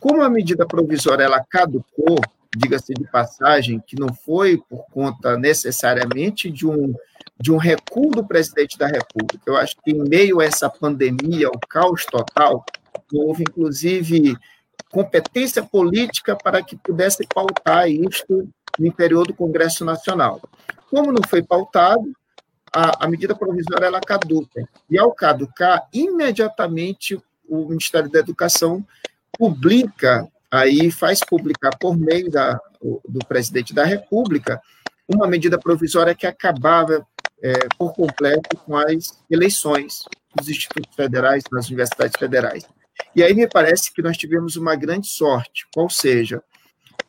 Como 0.00 0.22
a 0.22 0.30
medida 0.30 0.66
provisória 0.66 1.24
ela 1.24 1.44
caducou, 1.44 2.18
diga-se 2.56 2.94
de 2.94 3.04
passagem, 3.10 3.82
que 3.86 4.00
não 4.00 4.08
foi 4.14 4.56
por 4.70 4.86
conta 4.90 5.36
necessariamente 5.36 6.50
de 6.50 6.66
um, 6.66 6.94
de 7.38 7.52
um 7.52 7.58
recuo 7.58 8.10
do 8.10 8.26
presidente 8.26 8.78
da 8.78 8.86
República. 8.86 9.42
Eu 9.46 9.56
acho 9.56 9.76
que, 9.84 9.90
em 9.90 10.08
meio 10.08 10.40
a 10.40 10.46
essa 10.46 10.70
pandemia, 10.70 11.50
o 11.50 11.58
caos 11.68 12.06
total, 12.06 12.64
houve, 13.12 13.42
inclusive, 13.42 14.34
competência 14.90 15.62
política 15.62 16.36
para 16.36 16.62
que 16.62 16.76
pudesse 16.76 17.26
pautar 17.26 17.88
isto 17.88 18.48
no 18.78 18.86
interior 18.86 19.26
do 19.26 19.34
Congresso 19.34 19.84
Nacional. 19.84 20.40
Como 20.90 21.12
não 21.12 21.22
foi 21.28 21.42
pautado, 21.42 22.12
a, 22.72 23.04
a 23.04 23.08
medida 23.08 23.34
provisória 23.34 23.86
ela 23.86 24.00
caduca. 24.00 24.68
E, 24.90 24.98
ao 24.98 25.12
caducar, 25.12 25.88
imediatamente 25.92 27.20
o 27.48 27.68
Ministério 27.68 28.10
da 28.10 28.18
Educação 28.18 28.84
publica 29.38 30.28
aí 30.50 30.90
faz 30.90 31.20
publicar 31.20 31.76
por 31.78 31.96
meio 31.96 32.30
da, 32.30 32.58
do 32.80 33.18
presidente 33.26 33.74
da 33.74 33.84
República 33.84 34.60
uma 35.08 35.26
medida 35.26 35.58
provisória 35.58 36.14
que 36.14 36.26
acabava 36.26 37.06
é, 37.42 37.52
por 37.78 37.92
completo 37.94 38.56
com 38.56 38.76
as 38.76 39.22
eleições 39.30 40.04
dos 40.34 40.48
institutos 40.48 40.94
federais, 40.94 41.44
das 41.50 41.66
universidades 41.66 42.18
federais. 42.18 42.64
E 43.14 43.22
aí 43.22 43.34
me 43.34 43.48
parece 43.48 43.92
que 43.92 44.02
nós 44.02 44.16
tivemos 44.16 44.56
uma 44.56 44.76
grande 44.76 45.08
sorte, 45.08 45.66
qual 45.74 45.88
seja, 45.88 46.42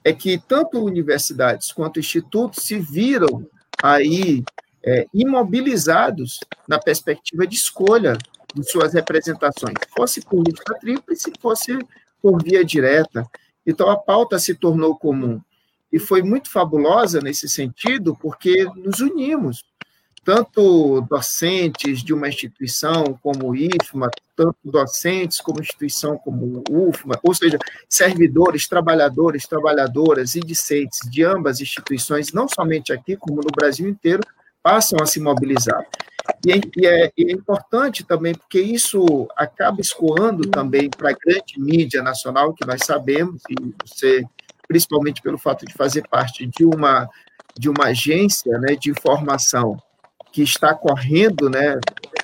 é 0.04 0.14
que 0.14 0.42
tanto 0.48 0.84
universidades 0.84 1.72
quanto 1.72 2.00
institutos 2.00 2.64
se 2.64 2.80
viram 2.80 3.46
aí 3.84 4.44
é, 4.84 5.06
imobilizados 5.14 6.40
na 6.68 6.80
perspectiva 6.80 7.46
de 7.46 7.56
escolha 7.56 8.18
de 8.56 8.64
suas 8.70 8.94
representações, 8.94 9.76
fosse 9.96 10.22
por 10.22 10.44
lista 10.48 10.74
tríplice, 10.80 11.32
fosse 11.40 11.78
por 12.22 12.42
via 12.42 12.64
direta. 12.64 13.26
Então, 13.66 13.90
a 13.90 13.98
pauta 13.98 14.40
se 14.40 14.56
tornou 14.56 14.98
comum. 14.98 15.42
E 15.92 16.00
foi 16.00 16.22
muito 16.22 16.50
fabulosa 16.50 17.22
nesse 17.22 17.48
sentido, 17.48 18.16
porque 18.16 18.66
nos 18.76 19.00
unimos. 19.00 19.64
Tanto 20.28 21.00
docentes 21.10 22.04
de 22.04 22.14
uma 22.14 22.28
instituição 22.28 23.18
como 23.24 23.52
o 23.52 23.56
IFMA, 23.56 24.10
tanto 24.36 24.58
docentes 24.66 25.40
como 25.40 25.62
instituição 25.62 26.18
como 26.18 26.62
o 26.70 26.90
UFMA, 26.90 27.18
ou 27.24 27.34
seja, 27.34 27.58
servidores, 27.88 28.68
trabalhadores, 28.68 29.48
trabalhadoras 29.48 30.36
e 30.36 30.42
discentes 30.42 31.00
de 31.10 31.24
ambas 31.24 31.62
instituições, 31.62 32.34
não 32.34 32.46
somente 32.46 32.92
aqui, 32.92 33.16
como 33.16 33.38
no 33.38 33.48
Brasil 33.56 33.88
inteiro, 33.88 34.22
passam 34.62 35.00
a 35.02 35.06
se 35.06 35.22
mobilizar. 35.22 35.88
E 36.46 36.52
é, 36.52 36.62
e 36.76 36.86
é, 36.86 37.12
e 37.18 37.32
é 37.32 37.32
importante 37.32 38.04
também, 38.04 38.36
porque 38.36 38.60
isso 38.60 39.30
acaba 39.34 39.80
escoando 39.80 40.50
também 40.50 40.90
para 40.90 41.12
a 41.12 41.16
grande 41.18 41.58
mídia 41.58 42.04
nacional, 42.04 42.54
que 42.54 42.68
nós 42.68 42.82
sabemos, 42.84 43.42
e 43.50 43.56
você, 43.86 44.26
principalmente 44.68 45.22
pelo 45.22 45.38
fato 45.38 45.66
de 45.66 45.74
fazer 45.74 46.06
parte 46.10 46.46
de 46.46 46.66
uma, 46.66 47.08
de 47.58 47.70
uma 47.70 47.86
agência 47.86 48.60
né, 48.60 48.76
de 48.76 48.90
informação 48.90 49.82
que 50.38 50.44
está 50.44 50.72
correndo 50.72 51.50
né, 51.50 51.80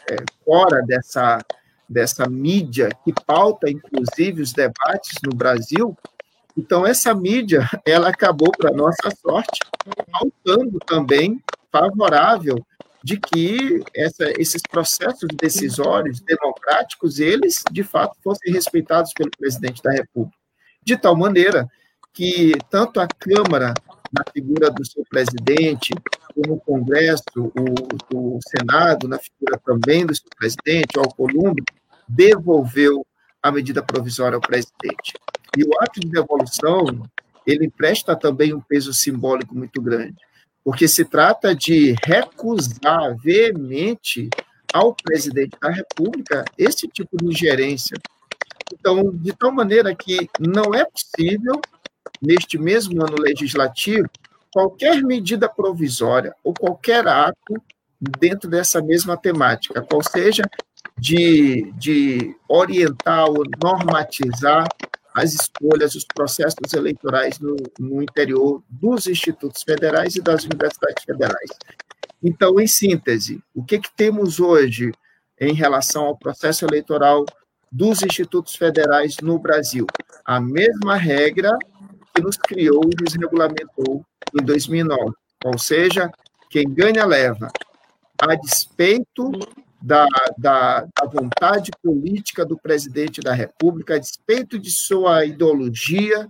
é, 0.07 0.17
fora 0.45 0.83
dessa, 0.83 1.43
dessa 1.89 2.29
mídia 2.29 2.89
que 3.03 3.11
pauta, 3.25 3.67
inclusive, 3.67 4.39
os 4.39 4.53
debates 4.53 5.17
no 5.23 5.35
Brasil. 5.35 5.97
Então, 6.55 6.85
essa 6.85 7.11
mídia, 7.15 7.67
ela 7.83 8.09
acabou, 8.09 8.51
para 8.51 8.69
nossa 8.69 9.09
sorte, 9.19 9.61
pautando 10.11 10.77
também 10.85 11.41
favorável 11.71 12.63
de 13.03 13.17
que 13.17 13.83
essa, 13.95 14.31
esses 14.39 14.61
processos 14.61 15.27
decisórios 15.35 16.19
democráticos, 16.19 17.17
eles, 17.17 17.63
de 17.71 17.83
fato, 17.83 18.15
fossem 18.23 18.53
respeitados 18.53 19.11
pelo 19.11 19.31
presidente 19.31 19.81
da 19.81 19.89
República. 19.91 20.37
De 20.83 20.95
tal 20.95 21.15
maneira 21.15 21.67
que 22.13 22.51
tanto 22.69 22.99
a 22.99 23.07
Câmara 23.07 23.73
na 24.13 24.23
figura 24.31 24.69
do 24.69 24.85
seu 24.85 25.03
presidente, 25.09 25.93
como 26.35 26.53
o 26.53 26.59
Congresso, 26.59 27.23
o, 27.35 28.35
o 28.35 28.39
Senado, 28.47 29.07
na 29.07 29.17
figura 29.17 29.59
também 29.65 30.05
do 30.05 30.15
seu 30.15 30.29
presidente, 30.37 30.97
o 30.97 31.01
Alcolumbre, 31.01 31.63
devolveu 32.07 33.05
a 33.41 33.51
medida 33.51 33.81
provisória 33.81 34.35
ao 34.35 34.41
presidente. 34.41 35.13
E 35.57 35.63
o 35.63 35.69
ato 35.81 35.99
de 35.99 36.09
devolução, 36.09 36.85
ele 37.45 37.69
presta 37.69 38.15
também 38.15 38.53
um 38.53 38.61
peso 38.61 38.93
simbólico 38.93 39.55
muito 39.55 39.81
grande, 39.81 40.15
porque 40.63 40.87
se 40.87 41.03
trata 41.03 41.55
de 41.55 41.95
recusar 42.05 43.17
veemente 43.17 44.29
ao 44.73 44.95
presidente 44.95 45.57
da 45.59 45.69
República 45.69 46.45
esse 46.57 46.87
tipo 46.87 47.17
de 47.17 47.25
ingerência. 47.25 47.97
Então, 48.73 49.11
de 49.11 49.33
tal 49.33 49.51
maneira 49.51 49.93
que 49.95 50.29
não 50.39 50.73
é 50.73 50.85
possível 50.85 51.61
neste 52.25 52.57
mesmo 52.57 53.01
ano 53.03 53.15
legislativo, 53.19 54.09
qualquer 54.51 55.03
medida 55.03 55.49
provisória 55.49 56.33
ou 56.43 56.53
qualquer 56.53 57.07
ato 57.07 57.55
dentro 58.19 58.49
dessa 58.49 58.81
mesma 58.81 59.17
temática, 59.17 59.81
qual 59.81 60.01
seja 60.03 60.43
de, 60.97 61.71
de 61.77 62.35
orientar 62.47 63.25
ou 63.25 63.43
normatizar 63.61 64.67
as 65.13 65.33
escolhas, 65.33 65.95
os 65.95 66.05
processos 66.05 66.73
eleitorais 66.73 67.39
no, 67.39 67.55
no 67.79 68.01
interior 68.01 68.63
dos 68.69 69.07
institutos 69.07 69.61
federais 69.63 70.15
e 70.15 70.21
das 70.21 70.43
universidades 70.43 71.03
federais. 71.03 71.49
Então, 72.21 72.59
em 72.59 72.67
síntese, 72.67 73.41
o 73.53 73.63
que, 73.63 73.79
que 73.79 73.91
temos 73.95 74.39
hoje 74.39 74.91
em 75.39 75.53
relação 75.53 76.05
ao 76.05 76.17
processo 76.17 76.65
eleitoral 76.65 77.25
dos 77.71 78.01
institutos 78.01 78.55
federais 78.55 79.17
no 79.21 79.37
Brasil? 79.37 79.85
A 80.25 80.39
mesma 80.39 80.95
regra 80.95 81.57
que 82.13 82.21
nos 82.21 82.37
criou 82.37 82.83
e 82.85 83.03
nos 83.03 83.13
regulamentou 83.13 84.05
em 84.39 84.43
2009. 84.43 85.13
Ou 85.45 85.57
seja, 85.57 86.11
quem 86.49 86.69
ganha 86.69 87.05
leva, 87.05 87.49
a 88.21 88.35
despeito 88.35 89.31
da, 89.81 90.07
da, 90.37 90.81
da, 90.81 91.07
vontade 91.11 91.71
política 91.83 92.45
do 92.45 92.57
presidente 92.57 93.19
da 93.19 93.33
República, 93.33 93.95
a 93.95 93.99
despeito 93.99 94.57
de 94.57 94.71
sua 94.71 95.25
ideologia, 95.25 96.29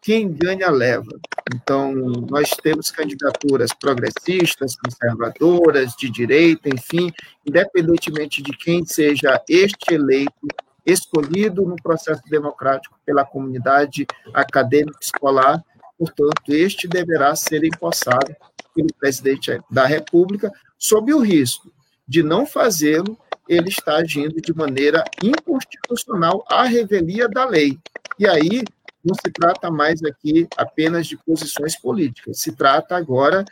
quem 0.00 0.32
ganha 0.32 0.70
leva. 0.70 1.18
Então, 1.54 1.92
nós 2.30 2.50
temos 2.62 2.90
candidaturas 2.90 3.70
progressistas, 3.74 4.76
conservadoras, 4.76 5.94
de 5.96 6.08
direita, 6.08 6.68
enfim, 6.68 7.10
independentemente 7.46 8.42
de 8.42 8.56
quem 8.56 8.84
seja 8.86 9.42
este 9.48 9.94
eleito, 9.94 10.46
escolhido 10.84 11.62
no 11.62 11.76
processo 11.76 12.22
democrático 12.28 12.98
pela 13.04 13.24
comunidade 13.24 14.06
acadêmica 14.32 14.98
escolar, 15.00 15.62
portanto, 15.98 16.48
este 16.48 16.86
deverá 16.86 17.34
ser 17.34 17.64
empossado 17.64 18.34
pelo 18.74 18.88
presidente 18.98 19.60
da 19.70 19.86
República, 19.86 20.52
sob 20.78 21.12
o 21.14 21.20
risco 21.20 21.72
de 22.06 22.22
não 22.22 22.44
fazê-lo, 22.44 23.18
ele 23.48 23.68
está 23.68 23.96
agindo 23.96 24.40
de 24.40 24.54
maneira 24.54 25.04
inconstitucional 25.22 26.44
à 26.48 26.64
revelia 26.64 27.28
da 27.28 27.44
lei. 27.44 27.78
E 28.18 28.26
aí 28.26 28.62
não 29.04 29.14
se 29.14 29.30
trata 29.30 29.70
mais 29.70 30.02
aqui 30.02 30.48
apenas 30.56 31.06
de 31.06 31.16
posições 31.16 31.78
políticas, 31.78 32.40
se 32.40 32.52
trata 32.52 32.96
agora 32.96 33.44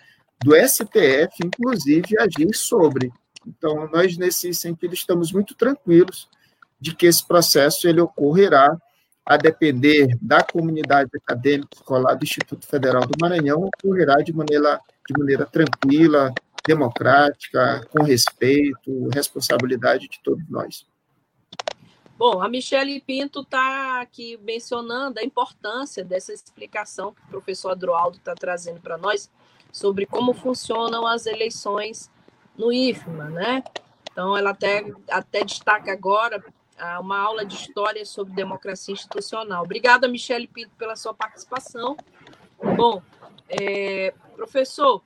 do 0.43 0.55
STF, 0.57 1.45
inclusive, 1.45 2.19
agir 2.19 2.55
sobre. 2.55 3.13
Então, 3.47 3.89
nós, 3.93 4.17
nesse 4.17 4.53
sentido, 4.55 4.95
estamos 4.95 5.33
muito 5.33 5.55
tranquilos 5.55 6.29
de 6.83 6.97
que 6.97 7.07
esse 7.07 7.25
processo 7.25 7.87
ele 7.87 8.01
ocorrerá 8.01 8.77
a 9.25 9.37
depender 9.37 10.19
da 10.21 10.43
comunidade 10.43 11.09
acadêmica 11.17 11.69
escolar 11.73 12.17
do 12.17 12.25
Instituto 12.25 12.67
Federal 12.67 13.03
do 13.03 13.17
Maranhão, 13.21 13.71
ocorrerá 13.79 14.17
de 14.17 14.33
maneira, 14.33 14.81
de 15.09 15.17
maneira 15.17 15.47
tranquila, 15.47 16.35
democrática, 16.67 17.87
com 17.89 18.03
respeito, 18.03 19.09
responsabilidade 19.15 20.09
de 20.09 20.21
todos 20.25 20.45
nós. 20.51 20.85
Bom, 22.19 22.43
a 22.43 22.49
Michele 22.49 23.01
Pinto 23.01 23.43
está 23.43 24.01
aqui 24.01 24.37
mencionando 24.43 25.21
a 25.21 25.25
importância 25.25 26.05
dessa 26.05 26.33
explicação 26.33 27.15
que 27.15 27.23
o 27.23 27.29
professor 27.29 27.71
Adroaldo 27.71 28.17
está 28.17 28.35
trazendo 28.35 28.81
para 28.81 28.99
nós 28.99 29.31
sobre 29.71 30.05
como 30.05 30.35
funcionam 30.35 31.07
as 31.07 31.27
eleições 31.27 32.11
no 32.59 32.73
IFMA, 32.73 33.31
né? 33.31 33.63
Então, 34.11 34.37
ela 34.37 34.51
até, 34.51 34.85
até 35.09 35.45
destaca 35.45 35.93
agora 35.93 36.43
uma 37.01 37.19
aula 37.19 37.45
de 37.45 37.55
história 37.55 38.05
sobre 38.05 38.35
democracia 38.35 38.93
institucional. 38.93 39.63
Obrigada, 39.63 40.09
Michele 40.09 40.49
Pinto, 40.49 40.75
pela 40.77 40.97
sua 40.97 41.15
participação. 41.15 41.97
Bom, 42.77 43.03
é, 43.49 44.13
professor, 44.35 45.03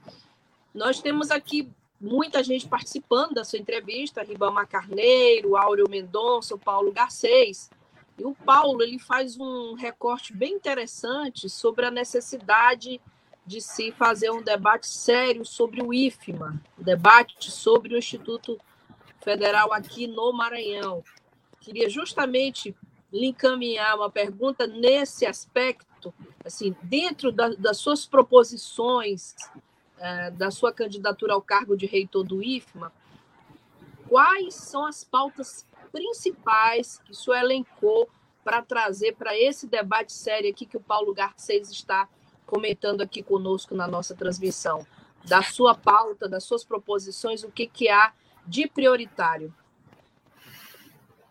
nós 0.74 1.00
temos 1.00 1.30
aqui 1.30 1.70
muita 2.00 2.42
gente 2.42 2.66
participando 2.68 3.34
da 3.34 3.44
sua 3.44 3.58
entrevista, 3.58 4.22
Ribama 4.22 4.66
Carneiro, 4.66 5.56
Áureo 5.56 5.88
Mendonça, 5.88 6.54
o 6.54 6.58
Paulo 6.58 6.92
Garcês. 6.92 7.70
E 8.18 8.24
o 8.24 8.34
Paulo 8.34 8.82
ele 8.82 8.98
faz 8.98 9.38
um 9.38 9.74
recorte 9.74 10.32
bem 10.32 10.54
interessante 10.54 11.48
sobre 11.50 11.84
a 11.84 11.90
necessidade 11.90 13.00
de 13.44 13.60
se 13.60 13.92
fazer 13.92 14.30
um 14.30 14.42
debate 14.42 14.86
sério 14.86 15.44
sobre 15.44 15.82
o 15.82 15.92
IFMA, 15.92 16.60
debate 16.78 17.50
sobre 17.50 17.94
o 17.94 17.98
Instituto 17.98 18.58
Federal 19.20 19.72
aqui 19.72 20.06
no 20.06 20.32
Maranhão 20.32 21.04
queria 21.66 21.90
justamente 21.90 22.76
lhe 23.12 23.26
encaminhar 23.26 23.96
uma 23.96 24.08
pergunta 24.08 24.68
nesse 24.68 25.26
aspecto, 25.26 26.14
assim, 26.44 26.76
dentro 26.80 27.32
da, 27.32 27.48
das 27.48 27.78
suas 27.78 28.06
proposições, 28.06 29.34
é, 29.98 30.30
da 30.30 30.52
sua 30.52 30.72
candidatura 30.72 31.34
ao 31.34 31.42
cargo 31.42 31.76
de 31.76 31.84
reitor 31.84 32.22
do 32.22 32.40
IFMA, 32.40 32.92
quais 34.08 34.54
são 34.54 34.86
as 34.86 35.02
pautas 35.02 35.66
principais 35.90 36.98
que 36.98 37.10
o 37.10 37.14
senhor 37.14 37.38
elencou 37.38 38.08
para 38.44 38.62
trazer 38.62 39.16
para 39.16 39.36
esse 39.36 39.66
debate 39.66 40.12
sério 40.12 40.50
aqui 40.50 40.66
que 40.66 40.76
o 40.76 40.80
Paulo 40.80 41.12
Garcês 41.12 41.68
está 41.68 42.08
comentando 42.46 43.00
aqui 43.00 43.24
conosco 43.24 43.74
na 43.74 43.88
nossa 43.88 44.14
transmissão? 44.14 44.86
Da 45.24 45.42
sua 45.42 45.74
pauta, 45.74 46.28
das 46.28 46.44
suas 46.44 46.62
proposições, 46.62 47.42
o 47.42 47.50
que, 47.50 47.66
que 47.66 47.88
há 47.88 48.12
de 48.46 48.68
prioritário? 48.68 49.52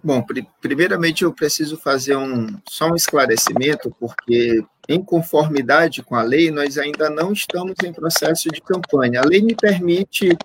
Bom, 0.06 0.22
pr 0.22 0.44
primeiramente 0.62 1.24
eu 1.24 1.34
preciso 1.34 1.78
fazer 1.78 2.16
um, 2.16 2.46
só 2.70 2.92
um 2.92 2.96
esclarecimento, 2.96 3.90
porque 4.00 4.64
em 4.88 5.04
conformidade 5.04 6.04
com 6.04 6.14
a 6.14 6.22
lei, 6.22 6.52
nós 6.52 6.78
ainda 6.78 7.10
não 7.10 7.34
estamos 7.34 7.74
em 7.84 7.92
processo 7.92 8.48
de 8.50 8.62
campanha. 8.62 9.22
A 9.22 9.26
lei 9.26 9.42
me 9.42 9.56
permite 9.56 10.38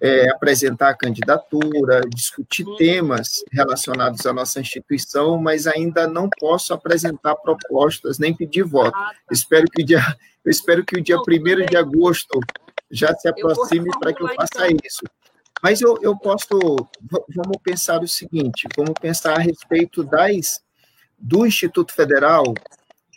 é, 0.00 0.28
apresentar 0.30 0.88
a 0.88 0.96
candidatura, 0.96 2.00
discutir 2.12 2.64
temas 2.76 3.44
relacionados 3.52 4.26
à 4.26 4.32
nossa 4.32 4.58
instituição, 4.58 5.38
mas 5.38 5.68
ainda 5.68 6.08
não 6.08 6.28
posso 6.28 6.74
apresentar 6.74 7.36
propostas 7.36 8.18
nem 8.18 8.34
pedir 8.34 8.64
voto. 8.64 8.98
Espero 9.30 9.66
que 9.70 9.82
o 9.82 9.86
dia, 9.86 10.02
espero 10.44 10.84
que 10.84 10.98
o 10.98 11.00
dia 11.00 11.18
1 11.18 11.66
de 11.70 11.76
agosto 11.76 12.40
já 12.90 13.14
se 13.14 13.28
aproxime 13.28 13.88
para 14.00 14.12
que 14.12 14.24
eu 14.24 14.34
faça 14.34 14.66
então. 14.66 14.78
isso. 14.84 15.02
Mas 15.64 15.80
eu, 15.80 15.96
eu 16.02 16.14
posso, 16.14 16.46
vamos 17.34 17.56
pensar 17.62 18.02
o 18.02 18.06
seguinte, 18.06 18.68
vamos 18.76 18.92
pensar 19.00 19.32
a 19.32 19.40
respeito 19.40 20.04
das, 20.04 20.62
do 21.18 21.46
Instituto 21.46 21.94
Federal, 21.94 22.52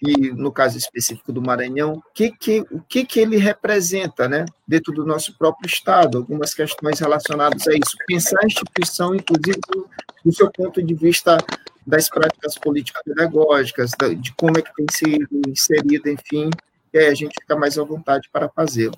e 0.02 0.32
no 0.32 0.50
caso 0.50 0.78
específico 0.78 1.34
do 1.34 1.42
Maranhão, 1.42 2.02
que 2.14 2.32
que, 2.32 2.62
o 2.72 2.80
que, 2.88 3.04
que 3.04 3.20
ele 3.20 3.36
representa 3.36 4.30
né, 4.30 4.46
dentro 4.66 4.94
do 4.94 5.06
nosso 5.06 5.38
próprio 5.38 5.68
Estado, 5.68 6.20
algumas 6.20 6.54
questões 6.54 7.02
relacionadas 7.02 7.68
a 7.68 7.74
isso. 7.74 7.98
Pensar 8.08 8.40
a 8.42 8.48
instituição, 8.48 9.14
inclusive, 9.14 9.60
do, 9.68 9.90
do 10.24 10.34
seu 10.34 10.50
ponto 10.50 10.82
de 10.82 10.94
vista 10.94 11.38
das 11.86 12.08
práticas 12.08 12.58
político-pedagógicas, 12.58 13.92
de 14.22 14.34
como 14.36 14.58
é 14.58 14.62
que 14.62 14.74
tem 14.74 14.86
sido 14.90 15.28
inserida, 15.50 16.10
enfim, 16.10 16.50
aí 16.96 17.08
a 17.08 17.14
gente 17.14 17.34
fica 17.42 17.58
mais 17.58 17.78
à 17.78 17.84
vontade 17.84 18.30
para 18.32 18.48
fazê-lo. 18.48 18.96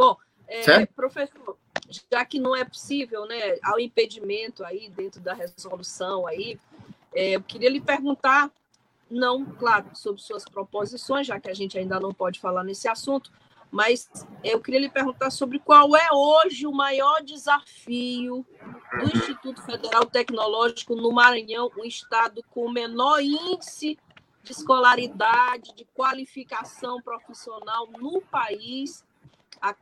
Bom, 0.00 0.16
é, 0.48 0.86
professor, 0.86 1.58
já 2.10 2.24
que 2.24 2.40
não 2.40 2.56
é 2.56 2.64
possível, 2.64 3.26
né, 3.26 3.58
ao 3.62 3.78
impedimento 3.78 4.64
aí 4.64 4.88
dentro 4.88 5.20
da 5.20 5.34
resolução 5.34 6.26
aí, 6.26 6.58
é, 7.14 7.32
eu 7.32 7.42
queria 7.42 7.68
lhe 7.68 7.82
perguntar, 7.82 8.50
não, 9.10 9.44
claro, 9.44 9.90
sobre 9.92 10.22
suas 10.22 10.46
proposições, 10.46 11.26
já 11.26 11.38
que 11.38 11.50
a 11.50 11.54
gente 11.54 11.78
ainda 11.78 12.00
não 12.00 12.14
pode 12.14 12.40
falar 12.40 12.64
nesse 12.64 12.88
assunto, 12.88 13.30
mas 13.70 14.08
eu 14.42 14.58
queria 14.58 14.80
lhe 14.80 14.88
perguntar 14.88 15.28
sobre 15.28 15.58
qual 15.58 15.94
é 15.94 16.08
hoje 16.10 16.66
o 16.66 16.72
maior 16.72 17.22
desafio 17.22 18.46
do 18.98 19.18
Instituto 19.18 19.60
Federal 19.66 20.06
Tecnológico 20.06 20.96
no 20.96 21.12
Maranhão, 21.12 21.70
um 21.76 21.84
estado 21.84 22.42
com 22.48 22.64
o 22.64 22.72
menor 22.72 23.20
índice 23.20 23.98
de 24.42 24.52
escolaridade, 24.52 25.74
de 25.74 25.84
qualificação 25.94 27.02
profissional 27.02 27.86
no 27.98 28.22
país. 28.22 29.04
Há 29.60 29.74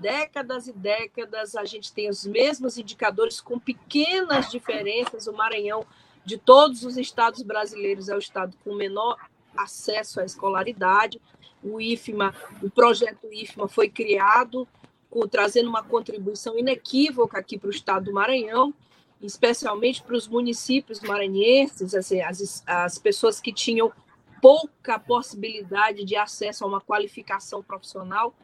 décadas 0.00 0.66
e 0.66 0.72
décadas 0.72 1.54
a 1.54 1.64
gente 1.64 1.92
tem 1.92 2.08
os 2.08 2.26
mesmos 2.26 2.78
indicadores 2.78 3.40
com 3.40 3.58
pequenas 3.58 4.50
diferenças. 4.50 5.26
O 5.26 5.32
Maranhão, 5.32 5.86
de 6.24 6.38
todos 6.38 6.84
os 6.84 6.96
estados 6.96 7.42
brasileiros, 7.42 8.08
é 8.08 8.14
o 8.14 8.18
estado 8.18 8.56
com 8.64 8.74
menor 8.74 9.16
acesso 9.56 10.20
à 10.20 10.24
escolaridade 10.24 11.20
o 11.62 11.80
IFMA, 11.80 12.34
o 12.62 12.70
projeto 12.70 13.32
IFMA 13.32 13.68
foi 13.68 13.88
criado 13.88 14.66
com, 15.10 15.26
trazendo 15.26 15.68
uma 15.68 15.82
contribuição 15.82 16.58
inequívoca 16.58 17.38
aqui 17.38 17.58
para 17.58 17.68
o 17.68 17.72
estado 17.72 18.06
do 18.06 18.12
Maranhão, 18.12 18.72
especialmente 19.20 20.02
para 20.02 20.16
os 20.16 20.26
municípios 20.26 21.00
maranhenses, 21.00 21.94
assim, 21.94 22.22
as, 22.22 22.62
as 22.66 22.98
pessoas 22.98 23.40
que 23.40 23.52
tinham 23.52 23.92
pouca 24.40 24.98
possibilidade 24.98 26.04
de 26.04 26.16
acesso 26.16 26.64
a 26.64 26.66
uma 26.66 26.80
qualificação 26.80 27.62
profissional. 27.62 28.34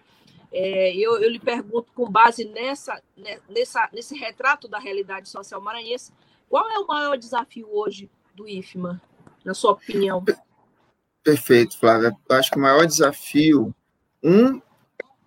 É, 0.58 0.96
eu, 0.96 1.20
eu 1.20 1.30
lhe 1.30 1.38
pergunto, 1.38 1.92
com 1.94 2.10
base 2.10 2.46
nessa, 2.46 2.98
né, 3.14 3.38
nessa, 3.46 3.90
nesse 3.92 4.16
retrato 4.16 4.66
da 4.66 4.78
realidade 4.78 5.28
social 5.28 5.60
maranhense, 5.60 6.10
qual 6.48 6.70
é 6.70 6.78
o 6.78 6.86
maior 6.86 7.18
desafio 7.18 7.68
hoje 7.70 8.08
do 8.34 8.48
IFMA, 8.48 8.98
na 9.44 9.52
sua 9.52 9.72
opinião? 9.72 10.24
Perfeito, 11.22 11.78
Flávia. 11.78 12.16
Eu 12.26 12.36
acho 12.36 12.50
que 12.50 12.56
o 12.56 12.62
maior 12.62 12.86
desafio, 12.86 13.74
um, 14.22 14.58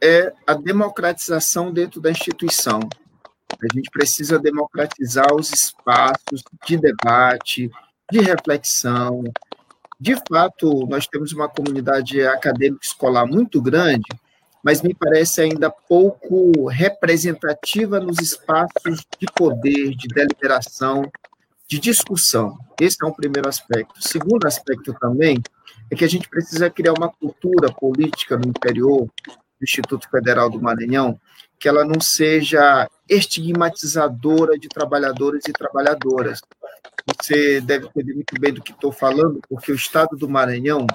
é 0.01 0.33
a 0.47 0.55
democratização 0.55 1.71
dentro 1.71 2.01
da 2.01 2.09
instituição. 2.09 2.79
A 3.51 3.75
gente 3.75 3.91
precisa 3.91 4.39
democratizar 4.39 5.31
os 5.35 5.53
espaços 5.53 6.43
de 6.65 6.75
debate, 6.75 7.69
de 8.11 8.19
reflexão. 8.19 9.23
De 9.99 10.15
fato, 10.27 10.87
nós 10.87 11.05
temos 11.05 11.33
uma 11.33 11.47
comunidade 11.47 12.19
acadêmica 12.25 12.83
escolar 12.83 13.27
muito 13.27 13.61
grande, 13.61 14.07
mas 14.63 14.81
me 14.81 14.93
parece 14.93 15.41
ainda 15.41 15.69
pouco 15.69 16.67
representativa 16.67 17.99
nos 17.99 18.19
espaços 18.19 19.05
de 19.19 19.25
poder, 19.33 19.95
de 19.95 20.07
deliberação, 20.07 21.09
de 21.67 21.79
discussão. 21.79 22.57
Esse 22.79 22.97
é 23.03 23.07
um 23.07 23.13
primeiro 23.13 23.47
aspecto. 23.47 23.99
O 23.99 24.07
segundo 24.07 24.45
aspecto 24.45 24.93
também 24.99 25.41
é 25.91 25.95
que 25.95 26.03
a 26.03 26.09
gente 26.09 26.29
precisa 26.29 26.69
criar 26.69 26.93
uma 26.93 27.09
cultura 27.09 27.71
política 27.71 28.37
no 28.37 28.47
interior 28.47 29.05
do 29.27 29.63
Instituto 29.63 30.09
Federal 30.09 30.49
do 30.49 30.61
Maranhão 30.61 31.19
que 31.59 31.67
ela 31.67 31.83
não 31.83 31.99
seja 31.99 32.89
estigmatizadora 33.09 34.57
de 34.57 34.67
trabalhadores 34.69 35.43
e 35.47 35.51
trabalhadoras. 35.53 36.41
Você 37.17 37.59
deve 37.59 37.87
entender 37.87 38.13
muito 38.13 38.39
bem 38.39 38.53
do 38.53 38.61
que 38.61 38.71
estou 38.71 38.91
falando, 38.91 39.41
porque 39.49 39.71
o 39.71 39.75
Estado 39.75 40.15
do 40.15 40.29
Maranhão 40.29 40.85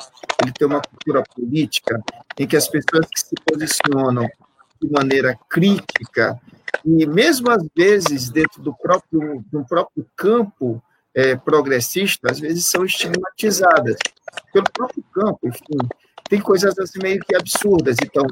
ele 0.43 0.53
tem 0.53 0.67
uma 0.67 0.81
cultura 0.81 1.23
política 1.35 2.01
em 2.39 2.47
que 2.47 2.57
as 2.57 2.69
pessoas 2.69 3.07
que 3.13 3.21
se 3.21 3.35
posicionam 3.45 4.29
de 4.81 4.91
maneira 4.91 5.37
crítica 5.49 6.41
e 6.85 7.07
mesmo 7.07 7.51
às 7.51 7.67
vezes 7.77 8.31
dentro 8.31 8.63
do 8.63 8.75
próprio 8.75 9.45
do 9.51 9.65
próprio 9.65 10.07
campo 10.15 10.83
é, 11.15 11.37
progressista, 11.37 12.31
às 12.31 12.41
vezes 12.41 12.67
são 12.67 12.85
estigmatizadas 12.85 13.97
pelo 14.53 14.67
próprio 14.73 15.03
campo, 15.13 15.39
enfim, 15.45 15.79
tem 16.29 16.41
coisas 16.41 16.77
assim 16.79 16.99
meio 17.03 17.21
que 17.21 17.37
absurdas. 17.37 17.97
Então, 18.03 18.27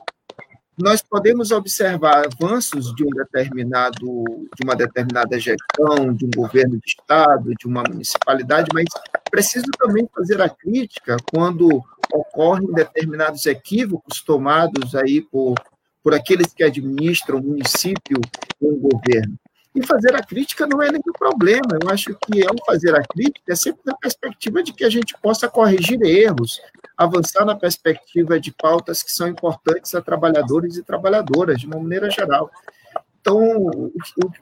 nós 0.78 1.02
podemos 1.02 1.50
observar 1.50 2.24
avanços 2.26 2.94
de 2.94 3.04
um 3.04 3.10
determinado, 3.10 4.24
de 4.56 4.64
uma 4.64 4.74
determinada 4.74 5.38
gestão, 5.38 6.14
de 6.14 6.24
um 6.24 6.30
governo 6.34 6.78
de 6.78 6.86
estado, 6.86 7.54
de 7.54 7.66
uma 7.66 7.82
municipalidade, 7.82 8.68
mas 8.72 8.86
preciso 9.30 9.66
também 9.78 10.08
fazer 10.14 10.40
a 10.40 10.48
crítica 10.48 11.16
quando 11.30 11.82
ocorrem 12.12 12.72
determinados 12.72 13.46
equívocos 13.46 14.22
tomados 14.22 14.94
aí 14.94 15.20
por, 15.20 15.54
por 16.02 16.14
aqueles 16.14 16.52
que 16.52 16.64
administram 16.64 17.38
o 17.38 17.42
município 17.42 18.20
ou 18.60 18.72
o 18.72 18.88
governo. 18.90 19.36
E 19.74 19.86
fazer 19.86 20.14
a 20.14 20.22
crítica 20.22 20.66
não 20.66 20.82
é 20.82 20.88
nenhum 20.88 21.12
problema. 21.18 21.78
Eu 21.80 21.88
acho 21.88 22.14
que 22.14 22.46
ao 22.46 22.54
fazer 22.66 22.94
a 22.94 23.02
crítica 23.02 23.52
é 23.52 23.56
sempre 23.56 23.80
na 23.86 23.94
perspectiva 23.94 24.62
de 24.62 24.72
que 24.72 24.84
a 24.84 24.90
gente 24.90 25.14
possa 25.22 25.48
corrigir 25.48 26.00
erros, 26.02 26.60
avançar 26.96 27.44
na 27.44 27.56
perspectiva 27.56 28.38
de 28.38 28.52
pautas 28.52 29.02
que 29.02 29.10
são 29.10 29.28
importantes 29.28 29.94
a 29.94 30.02
trabalhadores 30.02 30.76
e 30.76 30.82
trabalhadoras, 30.82 31.60
de 31.60 31.66
uma 31.66 31.78
maneira 31.78 32.10
geral. 32.10 32.50
Então, 33.20 33.38
o, 33.38 33.92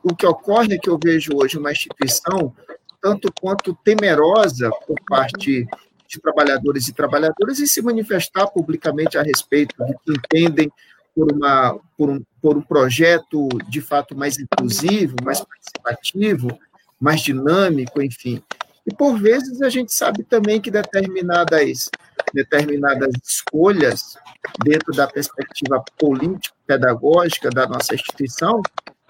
o 0.03 0.17
que 0.17 0.27
ocorre 0.27 0.75
é 0.75 0.79
que 0.79 0.89
eu 0.89 0.99
vejo 1.03 1.33
hoje 1.37 1.59
uma 1.59 1.71
instituição 1.71 2.53
tanto 3.01 3.33
quanto 3.41 3.75
temerosa 3.85 4.71
por 4.87 4.97
parte 5.07 5.67
de 6.09 6.21
trabalhadores 6.21 6.89
e 6.89 6.93
trabalhadoras 6.93 7.61
em 7.61 7.67
se 7.67 7.81
manifestar 7.81 8.49
publicamente 8.49 9.17
a 9.17 9.23
respeito 9.23 9.77
de 9.85 9.95
que 9.95 10.13
entendem 10.13 10.73
por, 11.15 11.33
uma, 11.33 11.79
por, 11.97 12.11
um, 12.11 12.23
por 12.41 12.57
um 12.57 12.63
projeto 12.63 13.49
de 13.69 13.81
fato 13.81 14.17
mais 14.17 14.39
inclusivo, 14.39 15.17
mais 15.25 15.41
participativo, 15.41 16.59
mais 17.01 17.21
dinâmico, 17.21 18.03
enfim. 18.03 18.43
E 18.87 18.95
por 18.95 19.19
vezes 19.19 19.61
a 19.63 19.69
gente 19.69 19.93
sabe 19.93 20.23
também 20.25 20.61
que 20.61 20.71
determinadas, 20.71 21.91
determinadas 22.33 23.13
escolhas 23.25 24.17
dentro 24.65 24.93
da 24.93 25.07
perspectiva 25.07 25.83
político-pedagógica 25.99 27.51
da 27.51 27.67
nossa 27.67 27.95
instituição, 27.95 28.63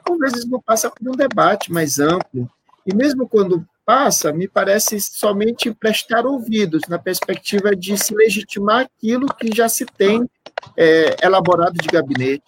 por 0.04 0.18
vezes 0.18 0.44
não 0.44 0.60
passa 0.60 0.90
por 0.90 1.08
um 1.08 1.16
debate 1.16 1.72
mais 1.72 1.98
amplo. 1.98 2.50
E 2.86 2.94
mesmo 2.94 3.28
quando 3.28 3.64
passa, 3.90 4.32
me 4.32 4.46
parece 4.46 5.00
somente 5.00 5.74
prestar 5.74 6.24
ouvidos 6.24 6.82
na 6.88 6.96
perspectiva 6.96 7.74
de 7.74 7.98
se 7.98 8.14
legitimar 8.14 8.82
aquilo 8.82 9.26
que 9.26 9.52
já 9.52 9.68
se 9.68 9.84
tem 9.84 10.30
é, 10.76 11.16
elaborado 11.26 11.72
de 11.72 11.88
gabinete. 11.88 12.44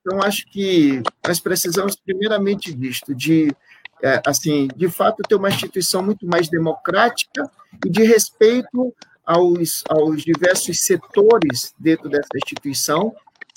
Então, 0.00 0.20
acho 0.20 0.44
que 0.50 1.00
nós 1.24 1.38
precisamos, 1.38 1.94
primeiramente 1.94 2.74
disto, 2.74 3.14
de, 3.14 3.54
é, 4.02 4.20
assim, 4.26 4.66
de 4.74 4.88
fato, 4.88 5.22
ter 5.22 5.36
uma 5.36 5.50
instituição 5.50 6.02
muito 6.02 6.26
mais 6.26 6.48
democrática 6.48 7.48
e 7.86 7.88
de 7.88 8.02
respeito 8.02 8.92
aos, 9.24 9.84
aos 9.88 10.24
diversos 10.24 10.80
setores 10.80 11.72
dentro 11.78 12.08
dessa 12.10 12.36
instituição, 12.44 13.14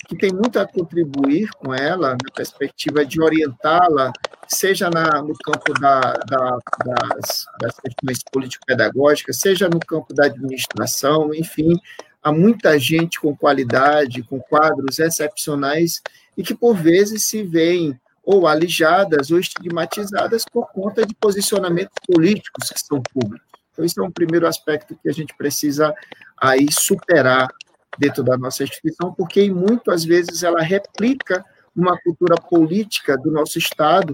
que 0.08 0.16
tem 0.16 0.32
muito 0.32 0.58
a 0.58 0.66
contribuir 0.66 1.48
com 1.58 1.74
ela, 1.74 2.10
na 2.10 2.30
perspectiva 2.34 3.04
de 3.04 3.20
orientá-la, 3.20 4.12
seja 4.46 4.88
na, 4.88 5.20
no 5.20 5.34
campo 5.34 5.72
da, 5.80 6.00
da, 6.00 6.58
das, 6.84 7.46
das 7.60 7.80
questões 7.80 8.22
político-pedagógicas, 8.30 9.38
seja 9.38 9.68
no 9.68 9.80
campo 9.80 10.14
da 10.14 10.26
administração, 10.26 11.34
enfim, 11.34 11.74
há 12.22 12.30
muita 12.30 12.78
gente 12.78 13.20
com 13.20 13.36
qualidade, 13.36 14.22
com 14.22 14.40
quadros 14.40 14.98
excepcionais 14.98 16.00
e 16.36 16.42
que 16.42 16.54
por 16.54 16.76
vezes 16.76 17.24
se 17.24 17.42
veem 17.42 17.98
ou 18.24 18.46
alijadas 18.46 19.30
ou 19.30 19.38
estigmatizadas 19.38 20.44
por 20.44 20.66
conta 20.72 21.06
de 21.06 21.14
posicionamentos 21.14 21.94
políticos 22.06 22.70
que 22.70 22.80
são 22.80 23.00
públicos. 23.00 23.46
Então, 23.72 23.84
isso 23.84 24.00
é 24.00 24.04
um 24.04 24.10
primeiro 24.10 24.46
aspecto 24.46 24.98
que 25.00 25.08
a 25.08 25.12
gente 25.12 25.34
precisa 25.36 25.94
aí 26.40 26.66
superar 26.70 27.48
dentro 27.98 28.22
da 28.22 28.36
nossa 28.36 28.64
instituição, 28.64 29.12
porque 29.12 29.50
muitas 29.50 30.04
vezes 30.04 30.42
ela 30.42 30.60
replica 30.60 31.44
uma 31.74 31.98
cultura 31.98 32.36
política 32.36 33.16
do 33.18 33.30
nosso 33.30 33.58
Estado 33.58 34.12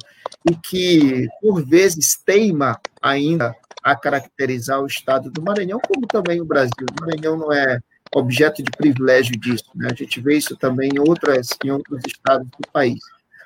e 0.50 0.54
que, 0.56 1.28
por 1.40 1.64
vezes, 1.64 2.18
teima 2.24 2.80
ainda 3.00 3.54
a 3.82 3.94
caracterizar 3.94 4.80
o 4.80 4.86
Estado 4.86 5.30
do 5.30 5.42
Maranhão, 5.42 5.80
como 5.80 6.06
também 6.06 6.40
o 6.40 6.44
Brasil. 6.44 6.86
O 6.90 7.04
Maranhão 7.04 7.36
não 7.36 7.52
é 7.52 7.78
objeto 8.14 8.62
de 8.62 8.70
privilégio 8.70 9.38
disso. 9.38 9.64
Né? 9.74 9.88
A 9.90 9.94
gente 9.94 10.20
vê 10.20 10.36
isso 10.36 10.56
também 10.56 10.90
em, 10.94 10.98
outras, 10.98 11.48
em 11.64 11.70
outros 11.70 12.00
estados 12.06 12.48
do 12.48 12.68
país. 12.72 13.00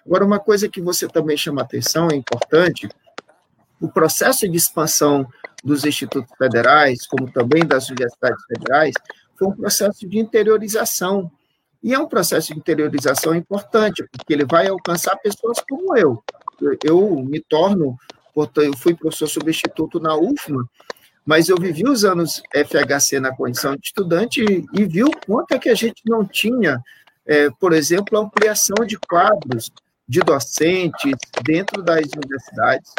Agora, 0.05 0.25
uma 0.25 0.39
coisa 0.39 0.69
que 0.69 0.81
você 0.81 1.09
também 1.09 1.37
chama 1.37 1.63
atenção, 1.63 2.09
é 2.11 2.17
importante, 2.17 2.89
o 3.81 3.89
processo 3.89 4.49
de 4.49 4.57
expansão 4.57 5.27
dos 5.63 5.85
institutos 5.85 6.31
federais, 6.39 7.07
como 7.07 7.31
também 7.31 7.65
das 7.65 7.89
universidades 7.89 8.43
federais, 8.47 8.95
foi 9.37 9.49
um 9.49 9.57
processo 9.57 10.09
de 10.09 10.19
interiorização. 10.19 11.31
E 11.83 11.95
é 11.95 11.99
um 11.99 12.09
processo 12.09 12.53
de 12.53 12.59
interiorização 12.59 13.35
importante, 13.35 14.05
porque 14.11 14.33
ele 14.33 14.45
vai 14.45 14.67
alcançar 14.67 15.17
pessoas 15.17 15.59
como 15.69 15.97
eu. 15.97 16.23
Eu 16.83 17.23
me 17.23 17.41
torno, 17.41 17.97
eu 18.35 18.77
fui 18.77 18.95
professor 18.95 19.29
substituto 19.29 20.01
na 20.01 20.17
UFMA, 20.17 20.69
mas 21.25 21.49
eu 21.49 21.57
vivi 21.57 21.89
os 21.89 22.05
anos 22.05 22.43
FHC 22.55 23.21
na 23.21 23.35
condição 23.35 23.75
de 23.75 23.87
estudante 23.87 24.43
e, 24.43 24.65
e 24.73 24.85
vi 24.85 25.05
o 25.05 25.11
quanto 25.27 25.53
é 25.53 25.59
que 25.59 25.69
a 25.69 25.75
gente 25.75 26.03
não 26.07 26.25
tinha, 26.25 26.81
é, 27.27 27.51
por 27.51 27.73
exemplo, 27.73 28.19
ampliação 28.19 28.87
de 28.87 28.97
quadros 28.99 29.71
de 30.09 30.21
docentes 30.21 31.17
dentro 31.45 31.83
das 31.83 32.07
universidades. 32.17 32.93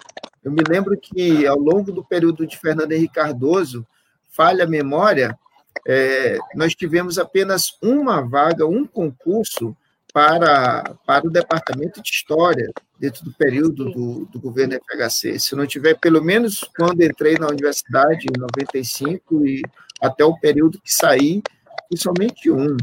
Eu 0.44 0.52
me 0.52 0.62
lembro 0.68 0.98
que, 0.98 1.48
ao 1.48 1.58
longo 1.58 1.92
do 1.92 2.04
período 2.04 2.46
de 2.46 2.58
Fernando 2.58 2.92
Henrique 2.92 3.16
Cardoso, 3.16 3.86
falha 4.30 4.66
a 4.66 4.68
memória, 4.68 5.38
é, 5.86 6.38
nós 6.56 6.74
tivemos 6.76 7.18
apenas 7.18 7.78
uma 7.82 8.22
vaga, 8.22 8.66
um 8.66 8.86
concurso 8.86 9.76
para, 10.14 10.96
para 11.06 11.28
o 11.28 11.30
Departamento 11.30 12.02
de 12.02 12.10
História, 12.10 12.72
dentro 13.00 13.24
do 13.24 13.32
período 13.34 13.92
do, 13.92 14.26
do 14.26 14.40
governo 14.40 14.76
FHC. 14.76 15.40
Se 15.40 15.56
não 15.56 15.68
tiver, 15.68 15.96
pelo 16.00 16.24
menos 16.24 16.68
quando 16.76 17.04
entrei 17.04 17.36
na 17.36 17.48
universidade, 17.48 18.26
em 18.26 18.40
95, 18.40 19.46
e 19.46 19.62
até 20.02 20.26
o 20.26 20.38
período 20.40 20.82
que 20.82 20.92
saí, 20.92 21.42
foi 21.88 21.98
somente 21.98 22.50
um. 22.50 22.76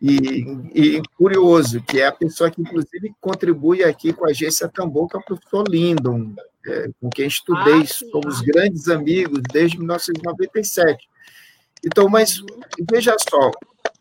E, 0.00 0.44
e, 0.74 1.02
curioso, 1.16 1.82
que 1.82 2.00
é 2.00 2.06
a 2.06 2.12
pessoa 2.12 2.50
que, 2.50 2.60
inclusive, 2.60 3.14
contribui 3.20 3.82
aqui 3.82 4.12
com 4.12 4.26
a 4.26 4.30
agência 4.30 4.70
é 4.76 4.82
o 4.82 5.08
professor 5.24 5.68
Lindon, 5.68 6.34
é, 6.66 6.88
com 7.00 7.08
quem 7.10 7.26
estudei, 7.26 7.82
ah, 7.82 7.86
somos 7.86 8.40
grandes 8.40 8.88
amigos 8.88 9.40
desde 9.52 9.78
1997. 9.78 11.08
Então, 11.84 12.08
mas 12.08 12.40
veja 12.90 13.14
só, 13.28 13.50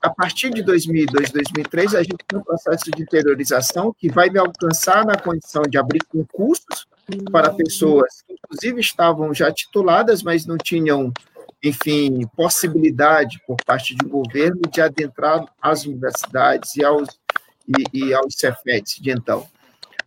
a 0.02 0.10
partir 0.10 0.50
de 0.52 0.62
2002, 0.62 1.32
2003, 1.32 1.96
a 1.96 2.04
gente 2.04 2.18
tem 2.28 2.40
um 2.40 2.44
processo 2.44 2.92
de 2.92 3.02
interiorização 3.02 3.94
que 3.98 4.10
vai 4.10 4.30
me 4.30 4.38
alcançar 4.40 5.06
na 5.06 5.18
condição 5.18 5.64
de 5.64 5.78
abrir 5.78 6.04
concursos 6.06 6.86
para 7.32 7.54
pessoas 7.54 8.22
que, 8.28 8.34
inclusive, 8.34 8.82
estavam 8.82 9.34
já 9.34 9.52
tituladas, 9.52 10.24
mas 10.24 10.46
não 10.46 10.58
tinham, 10.58 11.12
enfim, 11.64 12.28
possibilidade 12.36 13.42
por 13.46 13.58
parte 13.66 13.96
do 13.96 14.08
governo 14.08 14.62
de 14.70 14.82
adentrar 14.82 15.46
às 15.62 15.86
universidades 15.86 16.76
e 16.76 16.84
aos, 16.84 17.08
e, 17.68 18.06
e 18.06 18.14
aos 18.14 18.36
Cefetes 18.36 19.02
de 19.02 19.12
então. 19.12 19.48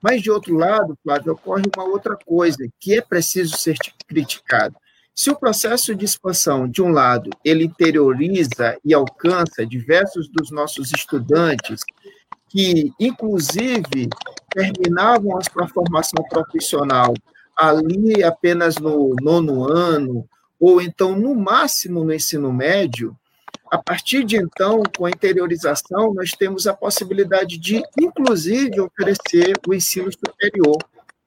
Mas, 0.01 0.23
de 0.23 0.31
outro 0.31 0.55
lado, 0.55 0.97
Flávio, 1.03 1.33
ocorre 1.33 1.65
uma 1.75 1.85
outra 1.85 2.17
coisa 2.17 2.69
que 2.79 2.95
é 2.95 3.01
preciso 3.01 3.57
ser 3.57 3.77
criticado. 4.07 4.77
Se 5.19 5.31
o 5.31 5.35
processo 5.35 5.95
de 5.95 6.05
expansão, 6.05 6.69
de 6.69 6.83
um 6.83 6.91
lado, 6.91 7.31
ele 7.43 7.65
interioriza 7.65 8.77
e 8.85 8.93
alcança 8.93 9.65
diversos 9.65 10.29
dos 10.29 10.51
nossos 10.51 10.93
estudantes 10.93 11.81
que, 12.51 12.93
inclusive, 13.01 14.11
terminavam 14.51 15.39
a 15.39 15.41
sua 15.43 15.67
formação 15.69 16.23
profissional 16.29 17.15
ali 17.57 18.23
apenas 18.23 18.77
no 18.77 19.17
nono 19.23 19.67
ano, 19.67 20.29
ou 20.61 20.83
então, 20.83 21.17
no 21.19 21.35
máximo, 21.35 22.05
no 22.05 22.13
ensino 22.13 22.53
médio, 22.53 23.17
a 23.71 23.79
partir 23.79 24.23
de 24.23 24.37
então, 24.37 24.83
com 24.97 25.07
a 25.07 25.11
interiorização, 25.11 26.13
nós 26.13 26.33
temos 26.33 26.67
a 26.67 26.75
possibilidade 26.75 27.57
de, 27.57 27.83
inclusive, 27.99 28.79
oferecer 28.83 29.55
o 29.67 29.73
ensino 29.73 30.11
superior 30.13 30.77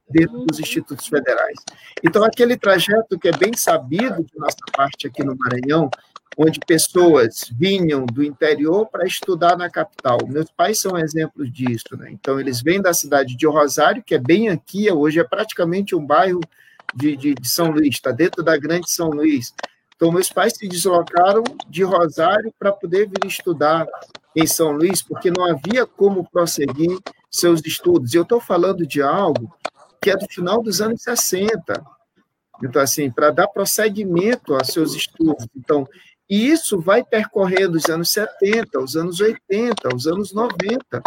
dentro 0.10 0.46
dos 0.46 0.60
institutos 0.60 1.08
federais. 1.08 1.60
Então, 2.04 2.24
aquele 2.24 2.58
trajeto 2.58 3.18
que 3.20 3.28
é 3.28 3.32
bem 3.32 3.54
sabido 3.56 4.24
de 4.24 4.38
nossa 4.38 4.58
parte 4.76 5.08
aqui 5.08 5.24
no 5.24 5.36
Maranhão, 5.36 5.90
onde 6.38 6.60
pessoas 6.66 7.52
vinham 7.52 8.06
do 8.06 8.24
interior 8.24 8.88
para 8.88 9.06
estudar 9.06 9.58
na 9.58 9.70
capital. 9.70 10.20
Meus 10.28 10.50
pais 10.52 10.80
são 10.80 10.98
exemplos 10.98 11.52
disso, 11.52 11.98
né? 11.98 12.10
Então, 12.12 12.40
eles 12.40 12.62
vêm 12.62 12.82
da 12.82 12.94
cidade 12.94 13.36
de 13.36 13.46
Rosário, 13.46 14.04
que 14.04 14.16
é 14.16 14.20
bem 14.20 14.50
aqui, 14.50 14.90
hoje 14.92 15.20
é 15.20 15.24
praticamente 15.24 15.96
um 15.96 16.06
bairro 16.06 16.40
de, 16.96 17.16
de, 17.16 17.36
de 17.36 17.50
São 17.50 17.70
Luís, 17.70 17.96
está 17.96 18.12
dentro 18.12 18.42
da 18.42 18.58
grande 18.58 18.90
São 18.90 19.10
Luís. 19.10 19.54
Então, 19.96 20.14
meus 20.14 20.30
pais 20.30 20.54
se 20.56 20.66
deslocaram 20.68 21.44
de 21.68 21.84
Rosário 21.84 22.54
para 22.58 22.72
poder 22.72 23.10
vir 23.10 23.28
estudar 23.28 23.86
em 24.34 24.48
São 24.48 24.72
Luís, 24.72 25.02
porque 25.02 25.30
não 25.30 25.44
havia 25.44 25.86
como 25.86 26.24
prosseguir 26.30 26.98
seus 27.30 27.62
estudos. 27.66 28.14
E 28.14 28.18
eu 28.18 28.24
estou 28.24 28.40
falando 28.40 28.88
de 28.88 29.02
algo 29.02 29.54
que 30.02 30.10
é 30.10 30.18
do 30.18 30.28
final 30.28 30.62
dos 30.62 30.82
anos 30.82 31.02
60. 31.02 31.84
Então, 32.64 32.82
assim, 32.82 33.10
para 33.10 33.32
dar 33.32 33.48
prosseguimento 33.48 34.54
aos 34.54 34.68
seus 34.68 34.94
estudos. 34.94 35.48
Então, 35.56 35.88
e 36.30 36.50
isso 36.50 36.80
vai 36.80 37.04
percorrendo 37.04 37.78
os 37.78 37.90
anos 37.90 38.12
70, 38.12 38.80
os 38.80 38.96
anos 38.96 39.20
80, 39.20 39.96
os 39.96 40.06
anos 40.06 40.34
90. 40.34 41.02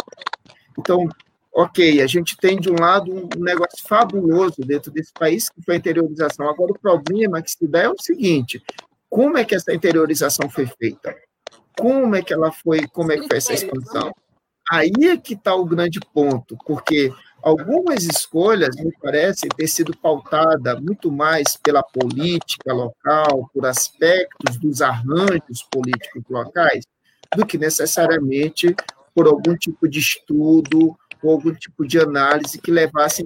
Então, 0.77 1.07
ok, 1.53 2.01
a 2.01 2.07
gente 2.07 2.35
tem 2.35 2.59
de 2.59 2.69
um 2.69 2.75
lado 2.75 3.11
um 3.13 3.41
negócio 3.41 3.87
fabuloso 3.87 4.61
dentro 4.65 4.91
desse 4.91 5.13
país, 5.13 5.49
que 5.49 5.61
foi 5.63 5.75
a 5.75 5.77
interiorização. 5.77 6.49
Agora, 6.49 6.73
o 6.73 6.79
problema 6.79 7.41
que 7.41 7.51
se 7.51 7.67
dá 7.67 7.83
é 7.83 7.89
o 7.89 7.95
seguinte: 7.97 8.61
como 9.09 9.37
é 9.37 9.45
que 9.45 9.55
essa 9.55 9.73
interiorização 9.73 10.49
foi 10.49 10.65
feita? 10.65 11.15
Como 11.79 12.15
é 12.15 12.21
que 12.21 12.33
ela 12.33 12.51
foi, 12.51 12.87
como 12.87 13.11
é 13.11 13.17
que 13.17 13.27
foi 13.27 13.37
essa 13.37 13.53
expansão? 13.53 14.13
Aí 14.69 14.91
é 15.03 15.17
que 15.17 15.33
está 15.33 15.55
o 15.55 15.65
grande 15.65 15.99
ponto, 16.13 16.57
porque 16.65 17.11
Algumas 17.43 18.03
escolhas, 18.05 18.73
me 18.77 18.89
parece, 19.01 19.49
ter 19.49 19.67
sido 19.67 19.95
pautada 19.97 20.79
muito 20.79 21.11
mais 21.11 21.57
pela 21.57 21.83
política 21.83 22.73
local, 22.73 23.49
por 23.53 23.65
aspectos 23.65 24.55
dos 24.57 24.81
arranjos 24.81 25.61
políticos 25.69 26.23
locais, 26.29 26.85
do 27.35 27.45
que 27.45 27.57
necessariamente 27.57 28.73
por 29.13 29.27
algum 29.27 29.57
tipo 29.57 29.89
de 29.89 29.99
estudo 29.99 30.97
ou 31.21 31.31
algum 31.31 31.53
tipo 31.53 31.85
de 31.85 31.99
análise 31.99 32.61
que 32.61 32.71
levasse 32.71 33.25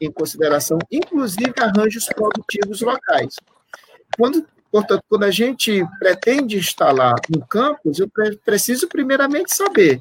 em 0.00 0.12
consideração, 0.12 0.78
inclusive, 0.90 1.52
arranjos 1.58 2.06
produtivos 2.06 2.80
locais. 2.82 3.34
Quando, 4.16 4.46
portanto, 4.70 5.02
quando 5.08 5.24
a 5.24 5.30
gente 5.30 5.84
pretende 5.98 6.56
instalar 6.56 7.16
um 7.34 7.40
campus, 7.40 7.98
eu 7.98 8.08
preciso 8.44 8.86
primeiramente 8.88 9.52
saber 9.54 10.00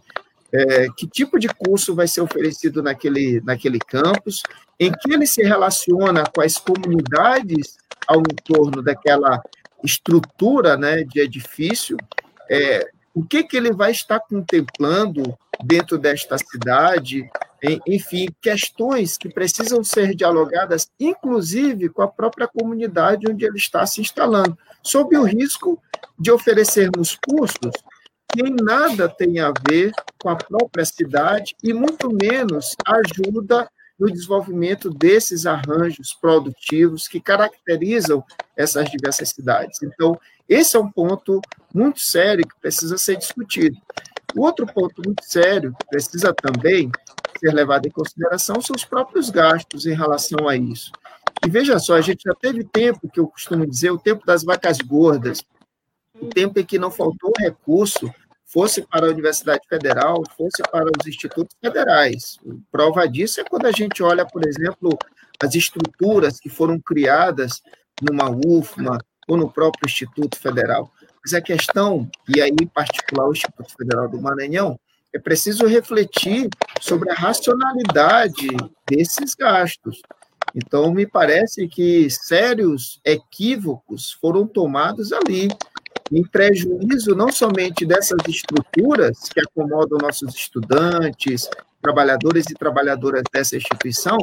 é, 0.52 0.88
que 0.98 1.08
tipo 1.08 1.40
de 1.40 1.48
curso 1.48 1.96
vai 1.96 2.08
ser 2.08 2.22
oferecido 2.22 2.82
naquele, 2.82 3.42
naquele 3.42 3.80
campus, 3.80 4.42
em 4.80 4.92
que 4.92 5.14
ele 5.14 5.26
se 5.26 5.44
relaciona 5.44 6.24
com 6.24 6.42
as 6.42 6.58
comunidades 6.58 7.78
ao 8.08 8.22
entorno 8.22 8.82
daquela 8.82 9.42
estrutura 9.84 10.76
né, 10.76 11.04
de 11.04 11.20
edifício, 11.22 11.98
é, 12.50 12.90
o 13.14 13.24
que, 13.24 13.44
que 13.44 13.58
ele 13.58 13.72
vai 13.72 13.92
estar 13.92 14.20
contemplando 14.20 15.38
dentro 15.64 15.98
desta 15.98 16.38
cidade, 16.38 17.30
enfim, 17.86 18.28
questões 18.42 19.18
que 19.18 19.30
precisam 19.30 19.84
ser 19.84 20.16
dialogadas, 20.16 20.90
inclusive 21.00 21.90
com 21.90 22.02
a 22.02 22.08
própria 22.08 22.48
comunidade 22.48 23.30
onde 23.30 23.46
ele 23.46 23.58
está 23.58 23.86
se 23.86 24.00
instalando, 24.00 24.58
sob 24.82 25.18
o 25.18 25.24
risco 25.24 25.82
de 26.18 26.32
oferecermos 26.32 27.18
cursos 27.28 27.72
que 28.32 28.42
em 28.42 28.56
nada 28.62 29.10
tem 29.10 29.40
a 29.40 29.52
ver 29.68 29.92
com 30.22 30.30
a 30.30 30.36
própria 30.36 30.86
cidade 30.86 31.56
e 31.64 31.74
muito 31.74 32.10
menos 32.12 32.76
ajuda 32.86 33.70
no 34.00 34.10
desenvolvimento 34.10 34.90
desses 34.90 35.46
arranjos 35.46 36.14
produtivos 36.14 37.08
que 37.08 37.20
caracterizam 37.20 38.24
essas 38.56 38.90
diversas 38.90 39.30
cidades. 39.30 39.82
Então, 39.84 40.18
esse 40.48 40.78
é 40.78 40.80
um 40.80 40.90
ponto 40.90 41.42
muito 41.74 42.00
sério 42.00 42.48
que 42.48 42.60
precisa 42.62 42.98
ser 42.98 43.18
discutido. 43.18 43.78
O 44.36 44.44
outro 44.44 44.66
ponto 44.66 45.02
muito 45.04 45.24
sério 45.26 45.76
que 45.78 45.88
precisa 45.88 46.34
também 46.34 46.90
ser 47.40 47.54
levado 47.54 47.88
em 47.88 47.92
consideração 47.92 48.62
são 48.62 48.76
os 48.76 48.86
próprios 48.86 49.30
gastos 49.30 49.86
em 49.86 49.94
relação 49.94 50.48
a 50.48 50.56
isso. 50.56 50.92
E 51.46 51.50
veja 51.50 51.80
só, 51.80 51.96
a 51.96 52.02
gente 52.02 52.24
já 52.24 52.34
teve 52.34 52.64
tempo, 52.64 53.10
que 53.10 53.20
eu 53.20 53.28
costumo 53.28 53.66
dizer, 53.66 53.92
o 53.92 53.98
tempo 53.98 54.26
das 54.26 54.44
vacas 54.44 54.78
gordas, 54.80 55.44
o 56.22 56.28
tempo 56.28 56.60
em 56.60 56.66
que 56.66 56.80
não 56.80 56.92
faltou 56.92 57.32
recurso, 57.38 58.12
fosse 58.46 58.82
para 58.82 59.06
a 59.06 59.10
Universidade 59.10 59.62
Federal, 59.70 60.24
fosse 60.36 60.62
para 60.72 60.86
os 60.86 61.08
institutos 61.08 61.56
federais. 61.62 62.38
Prova 62.72 63.08
disso 63.08 63.40
é 63.40 63.44
quando 63.44 63.68
a 63.68 63.72
gente 63.72 64.02
olha, 64.02 64.26
por 64.26 64.48
exemplo, 64.48 64.98
as 65.40 65.54
estruturas 65.56 66.40
que 66.40 66.50
foram 66.50 66.80
criadas 66.80 67.62
numa 68.02 68.30
UFMA 68.30 68.98
ou 69.28 69.38
no 69.38 69.52
próprio 69.52 69.88
Instituto 69.88 70.40
Federal. 70.40 70.92
Mas 71.24 71.34
a 71.34 71.42
questão, 71.42 72.10
e 72.28 72.42
aí 72.42 72.50
em 72.50 72.68
particular 72.68 73.28
o 73.28 73.34
Instituto 73.34 73.72
Federal 73.78 74.10
do 74.10 74.20
Maranhão, 74.20 74.80
é 75.14 75.20
preciso 75.20 75.66
refletir 75.66 76.50
sobre 76.82 77.12
a 77.12 77.16
racionalidade 77.16 78.48
desses 78.90 79.36
gastos. 79.36 80.02
Então, 80.56 80.92
me 80.92 81.06
parece 81.06 81.68
que 81.68 82.10
sérios 82.10 83.00
equívocos 83.06 84.14
foram 84.14 84.48
tomados 84.48 85.14
ali 85.14 85.50
em 86.12 86.24
prejuízo 86.24 87.16
não 87.16 87.32
somente 87.32 87.86
dessas 87.86 88.20
estruturas 88.28 89.20
que 89.30 89.40
acomodam 89.40 89.98
nossos 90.02 90.34
estudantes, 90.36 91.50
trabalhadores 91.82 92.46
e 92.50 92.56
trabalhadoras 92.56 93.24
dessa 93.32 93.56
instituição, 93.56 94.18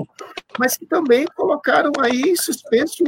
mas 0.58 0.76
que 0.76 0.86
também 0.86 1.26
colocaram 1.34 1.92
aí 2.00 2.36
suspenso 2.36 3.04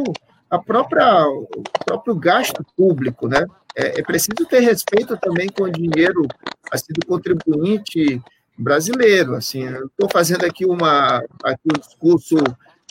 a 0.51 0.59
própria, 0.59 1.27
o 1.27 1.63
próprio 1.85 2.15
gasto 2.15 2.65
público, 2.77 3.29
né? 3.29 3.45
É, 3.77 4.01
é 4.01 4.03
preciso 4.03 4.47
ter 4.49 4.61
respeito 4.61 5.17
também 5.19 5.49
com 5.49 5.65
o 5.65 5.71
dinheiro 5.71 6.27
assim, 6.73 6.93
do 6.93 7.07
contribuinte 7.07 8.21
brasileiro. 8.57 9.35
Assim, 9.35 9.65
estou 9.65 10.09
fazendo 10.11 10.45
aqui, 10.45 10.65
uma, 10.65 11.23
aqui 11.45 11.69
um 11.77 11.79
discurso 11.79 12.37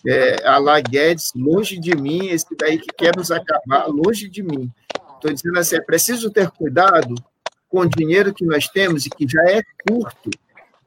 é, 0.06 0.48
a 0.48 0.58
la 0.58 0.80
Guedes, 0.80 1.32
longe 1.36 1.80
de 1.80 1.96
mim, 1.96 2.28
esse 2.28 2.48
daí 2.58 2.78
que 2.78 2.88
quer 2.96 3.16
nos 3.16 3.32
acabar, 3.32 3.88
longe 3.88 4.30
de 4.30 4.44
mim. 4.44 4.72
Estou 5.18 5.34
dizendo 5.34 5.60
assim, 5.60 5.76
é 5.76 5.82
preciso 5.82 6.30
ter 6.30 6.50
cuidado 6.52 7.14
com 7.68 7.80
o 7.80 7.90
dinheiro 7.90 8.34
que 8.34 8.46
nós 8.46 8.68
temos 8.68 9.06
e 9.06 9.10
que 9.10 9.28
já 9.28 9.44
é 9.44 9.62
curto, 9.88 10.30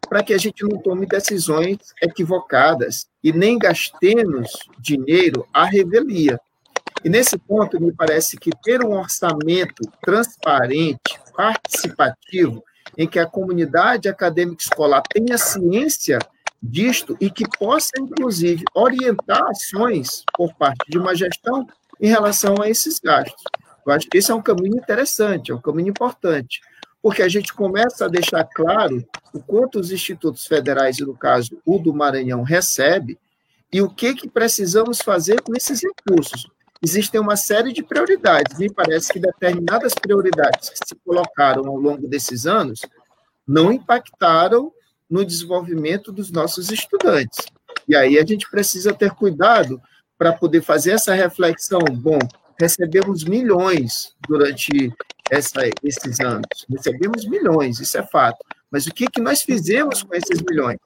para 0.09 0.23
que 0.23 0.33
a 0.33 0.39
gente 0.39 0.65
não 0.65 0.81
tome 0.81 1.07
decisões 1.07 1.79
equivocadas 2.01 3.07
e 3.23 3.33
nem 3.33 3.59
gastemos 3.59 4.51
dinheiro 4.79 5.47
à 5.53 5.65
revelia. 5.65 6.41
E 7.05 7.09
nesse 7.09 7.37
ponto, 7.39 7.81
me 7.81 7.93
parece 7.93 8.37
que 8.37 8.51
ter 8.63 8.85
um 8.85 8.99
orçamento 8.99 9.83
transparente, 10.03 11.21
participativo, 11.37 12.63
em 12.97 13.07
que 13.07 13.19
a 13.19 13.27
comunidade 13.27 14.09
acadêmica 14.09 14.63
escolar 14.63 15.03
tenha 15.13 15.39
ciência 15.39 16.19
disto 16.63 17.17
e 17.21 17.31
que 17.31 17.45
possa, 17.59 17.93
inclusive, 17.99 18.65
orientar 18.75 19.43
ações 19.49 20.25
por 20.37 20.53
parte 20.55 20.91
de 20.91 20.99
uma 20.99 21.15
gestão 21.15 21.67
em 22.01 22.09
relação 22.09 22.61
a 22.61 22.69
esses 22.69 22.99
gastos. 22.99 23.43
Eu 23.87 23.93
acho 23.93 24.09
que 24.09 24.19
esse 24.19 24.31
é 24.31 24.35
um 24.35 24.43
caminho 24.43 24.77
interessante, 24.77 25.51
é 25.51 25.55
um 25.55 25.61
caminho 25.61 25.91
importante, 25.91 26.61
porque 27.03 27.23
a 27.23 27.29
gente 27.29 27.53
começa 27.55 28.05
a 28.05 28.09
deixar 28.09 28.45
claro 28.45 29.05
o 29.33 29.41
quanto 29.41 29.79
os 29.79 29.91
institutos 29.91 30.47
federais, 30.47 30.99
e 30.99 31.05
no 31.05 31.17
caso 31.17 31.61
o 31.65 31.79
do 31.79 31.95
Maranhão, 31.95 32.43
recebe 32.43 33.19
e 33.73 33.81
o 33.81 33.89
que, 33.89 34.15
que 34.15 34.29
precisamos 34.29 35.01
fazer 35.01 35.41
com 35.43 35.55
esses 35.55 35.81
recursos. 35.83 36.49
Existem 36.83 37.21
uma 37.21 37.37
série 37.37 37.73
de 37.73 37.83
prioridades, 37.83 38.59
me 38.59 38.73
parece 38.73 39.13
que 39.13 39.21
determinadas 39.21 39.95
prioridades 39.95 40.71
que 40.71 40.79
se 40.89 40.95
colocaram 41.05 41.67
ao 41.69 41.77
longo 41.77 42.09
desses 42.09 42.47
anos 42.47 42.81
não 43.47 43.71
impactaram 43.71 44.73
no 45.09 45.25
desenvolvimento 45.25 46.11
dos 46.11 46.31
nossos 46.31 46.71
estudantes. 46.71 47.39
E 47.87 47.95
aí 47.95 48.19
a 48.19 48.25
gente 48.25 48.49
precisa 48.49 48.95
ter 48.95 49.11
cuidado 49.11 49.81
para 50.17 50.33
poder 50.33 50.63
fazer 50.63 50.93
essa 50.93 51.13
reflexão. 51.13 51.81
Bom, 51.93 52.19
recebemos 52.61 53.25
milhões 53.25 54.15
durante 54.29 54.93
essa, 55.31 55.63
esses 55.83 56.21
anos, 56.21 56.67
recebemos 56.69 57.25
milhões, 57.27 57.81
isso 57.81 57.97
é 57.97 58.07
fato. 58.07 58.45
Mas 58.71 58.87
o 58.87 58.93
que, 58.93 59.07
que 59.07 59.21
nós 59.21 59.43
fizemos 59.43 60.03
com 60.03 60.15
esses 60.15 60.43
milhões? 60.43 60.79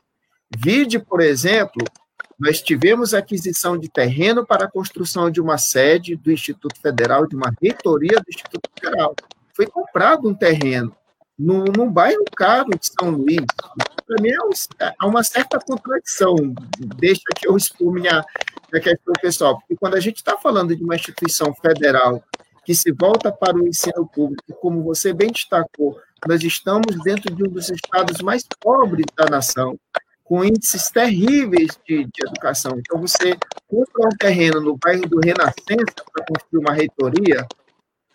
Vide, 0.56 0.98
por 0.98 1.20
exemplo, 1.20 1.84
nós 2.38 2.62
tivemos 2.62 3.14
aquisição 3.14 3.76
de 3.76 3.88
terreno 3.88 4.46
para 4.46 4.66
a 4.66 4.70
construção 4.70 5.30
de 5.30 5.40
uma 5.40 5.58
sede 5.58 6.16
do 6.16 6.30
Instituto 6.30 6.80
Federal, 6.80 7.26
de 7.26 7.37
uma 7.37 7.52
reitoria 7.60 8.18
do 8.18 8.28
Instituto 8.28 8.70
Federal. 8.78 9.14
Foi 9.52 9.66
comprado 9.66 10.28
um 10.28 10.34
terreno 10.34 10.94
no, 11.38 11.64
num 11.64 11.90
bairro 11.90 12.24
caro 12.37 12.70
de 12.70 12.87
São 12.87 13.10
Luís. 13.10 13.44
Para 14.06 14.22
mim, 14.22 14.30
é 14.30 14.94
há 14.98 15.06
uma 15.06 15.22
certa 15.22 15.58
contradição. 15.58 16.36
Deixa 16.96 17.22
que 17.36 17.48
eu 17.48 17.56
expume 17.56 18.02
minha, 18.02 18.24
minha 18.72 18.82
questão 18.82 19.12
pessoal, 19.20 19.58
porque 19.58 19.76
quando 19.76 19.94
a 19.94 20.00
gente 20.00 20.16
está 20.16 20.36
falando 20.36 20.76
de 20.76 20.84
uma 20.84 20.94
instituição 20.94 21.54
federal 21.54 22.22
que 22.64 22.74
se 22.74 22.92
volta 22.92 23.30
para 23.30 23.56
o 23.56 23.66
ensino 23.66 24.06
público, 24.06 24.54
como 24.60 24.82
você 24.82 25.12
bem 25.12 25.30
destacou, 25.30 25.98
nós 26.26 26.42
estamos 26.42 27.02
dentro 27.02 27.34
de 27.34 27.44
um 27.44 27.50
dos 27.50 27.68
estados 27.68 28.20
mais 28.22 28.44
pobres 28.60 29.04
da 29.16 29.26
nação, 29.26 29.78
com 30.22 30.42
índices 30.42 30.88
terríveis 30.88 31.78
de, 31.86 32.04
de 32.04 32.26
educação. 32.26 32.78
Então, 32.78 32.98
você 32.98 33.36
compra 33.68 34.06
um 34.06 34.16
terreno 34.18 34.60
no 34.60 34.78
bairro 34.78 35.06
do 35.06 35.20
Renascença 35.20 36.02
para 36.10 36.24
construir 36.26 36.60
uma 36.60 36.72
reitoria, 36.72 37.46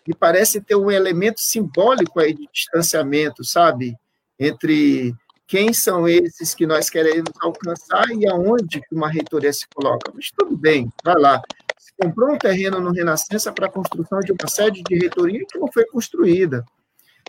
e 0.06 0.14
parece 0.14 0.60
ter 0.60 0.74
um 0.74 0.90
elemento 0.90 1.40
simbólico 1.40 2.18
aí 2.18 2.34
de 2.34 2.48
distanciamento, 2.52 3.44
sabe? 3.44 3.94
Entre 4.38 5.14
quem 5.50 5.72
são 5.72 6.06
esses 6.06 6.54
que 6.54 6.64
nós 6.64 6.88
queremos 6.88 7.32
alcançar 7.42 8.08
e 8.10 8.24
aonde 8.28 8.80
uma 8.92 9.10
reitoria 9.10 9.52
se 9.52 9.66
coloca. 9.74 10.12
Mas 10.14 10.30
tudo 10.30 10.56
bem, 10.56 10.88
vai 11.02 11.16
lá. 11.18 11.42
Se 11.76 11.92
comprou 12.00 12.32
um 12.32 12.38
terreno 12.38 12.78
no 12.78 12.92
Renascença 12.92 13.50
para 13.50 13.66
a 13.66 13.70
construção 13.70 14.20
de 14.20 14.30
uma 14.30 14.48
sede 14.48 14.80
de 14.88 14.94
reitoria 14.96 15.44
que 15.50 15.58
não 15.58 15.66
foi 15.72 15.84
construída. 15.86 16.64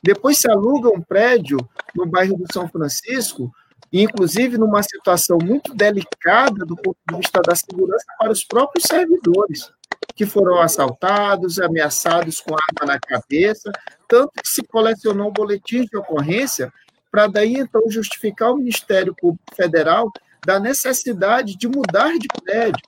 Depois 0.04 0.38
se 0.38 0.48
aluga 0.48 0.96
um 0.96 1.02
prédio 1.02 1.58
no 1.96 2.06
bairro 2.06 2.38
do 2.38 2.46
São 2.54 2.68
Francisco, 2.70 3.52
inclusive 3.92 4.56
numa 4.56 4.84
situação 4.84 5.40
muito 5.44 5.74
delicada 5.74 6.64
do 6.64 6.76
ponto 6.76 6.98
de 7.10 7.18
vista 7.18 7.42
da 7.42 7.56
segurança 7.56 8.06
para 8.20 8.32
os 8.32 8.44
próprios 8.44 8.84
servidores 8.84 9.72
que 10.16 10.28
foram 10.28 10.62
assaltados, 10.62 11.58
ameaçados 11.58 12.40
com 12.40 12.54
arma 12.54 12.94
na 12.94 13.00
cabeça, 13.00 13.72
tanto 14.08 14.34
que 14.34 14.48
se 14.48 14.62
colecionou 14.62 15.30
um 15.30 15.34
boletim 15.34 15.86
de 15.86 15.98
ocorrência 15.98 16.72
para 17.12 17.28
daí 17.28 17.56
então 17.56 17.82
justificar 17.90 18.52
o 18.52 18.58
Ministério 18.58 19.14
Público 19.14 19.44
Federal 19.54 20.12
da 20.46 20.60
necessidade 20.60 21.58
de 21.58 21.68
mudar 21.68 22.18
de 22.18 22.28
prédio. 22.44 22.82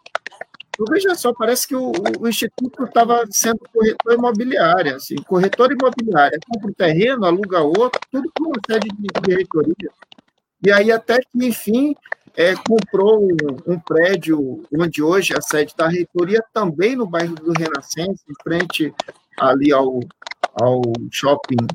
Então, 0.70 0.86
veja 0.90 1.14
só, 1.14 1.32
parece 1.34 1.68
que 1.68 1.76
o, 1.76 1.92
o 2.20 2.28
Instituto 2.28 2.84
estava 2.84 3.24
sendo 3.30 3.60
corretor 3.72 4.14
imobiliário, 4.14 4.96
assim, 4.96 5.16
corretor 5.18 5.72
imobiliário, 5.72 6.40
compra 6.50 6.70
um 6.70 6.74
terreno, 6.74 7.26
aluga 7.26 7.60
outro, 7.60 8.02
tudo 8.12 8.32
com 8.36 8.46
uma 8.46 8.60
sede 8.66 8.88
de 8.88 9.22
diretoria. 9.22 9.92
E 10.66 10.72
aí 10.72 10.92
até 10.92 11.20
que, 11.20 11.46
enfim, 11.46 11.94
é, 12.36 12.56
comprou 12.56 13.24
um, 13.24 13.74
um, 13.74 13.80
prédio 13.80 14.64
onde 14.76 15.04
hoje 15.04 15.36
a 15.38 15.42
sede 15.42 15.76
da 15.78 15.88
reitoria, 15.88 16.44
também 16.52 16.96
no 16.96 17.06
bairro 17.06 17.36
do 17.36 17.52
Renascença, 17.52 18.24
em 18.28 18.44
frente 18.44 18.94
ali 19.38 19.72
ao, 19.72 20.00
ao 20.60 20.82
shopping 21.12 21.68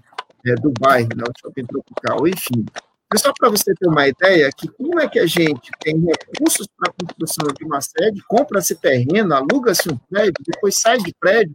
é, 0.47 0.55
bairro, 0.81 1.09
né, 1.17 1.25
o 1.25 1.41
shopping 1.41 1.67
tropical, 1.67 2.27
enfim. 2.27 2.65
Mas 3.11 3.23
só 3.23 3.33
para 3.33 3.49
você 3.49 3.75
ter 3.75 3.89
uma 3.89 4.07
ideia, 4.07 4.51
que 4.55 4.69
como 4.69 5.01
é 5.01 5.09
que 5.09 5.19
a 5.19 5.27
gente 5.27 5.71
tem 5.81 5.95
recursos 5.99 6.67
para 6.77 6.91
a 6.91 6.93
construção 6.93 7.47
de 7.59 7.65
uma 7.65 7.81
sede, 7.81 8.23
compra-se 8.29 8.75
terreno, 8.75 9.35
aluga-se 9.35 9.91
um 9.91 9.97
prédio, 10.11 10.35
depois 10.47 10.77
sai 10.77 10.99
de 10.99 11.15
prédio, 11.19 11.55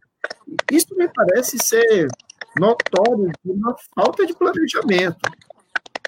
isso 0.72 0.96
me 0.96 1.08
parece 1.14 1.60
ser 1.60 2.08
notório 2.60 3.32
de 3.44 3.52
uma 3.52 3.76
falta 3.96 4.26
de 4.26 4.34
planejamento. 4.34 5.20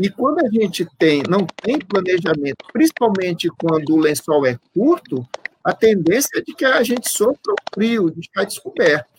E 0.01 0.09
quando 0.09 0.45
a 0.45 0.49
gente 0.49 0.85
tem, 0.97 1.23
não 1.29 1.45
tem 1.45 1.79
planejamento, 1.79 2.57
principalmente 2.73 3.47
quando 3.49 3.93
o 3.93 3.99
lençol 3.99 4.45
é 4.45 4.57
curto, 4.73 5.25
a 5.63 5.73
tendência 5.73 6.39
é 6.39 6.41
de 6.41 6.53
que 6.53 6.65
a 6.65 6.83
gente 6.83 7.09
sofra 7.09 7.53
o 7.53 7.73
frio, 7.73 8.11
de 8.11 8.21
ficar 8.21 8.43
descoberto. 8.43 9.14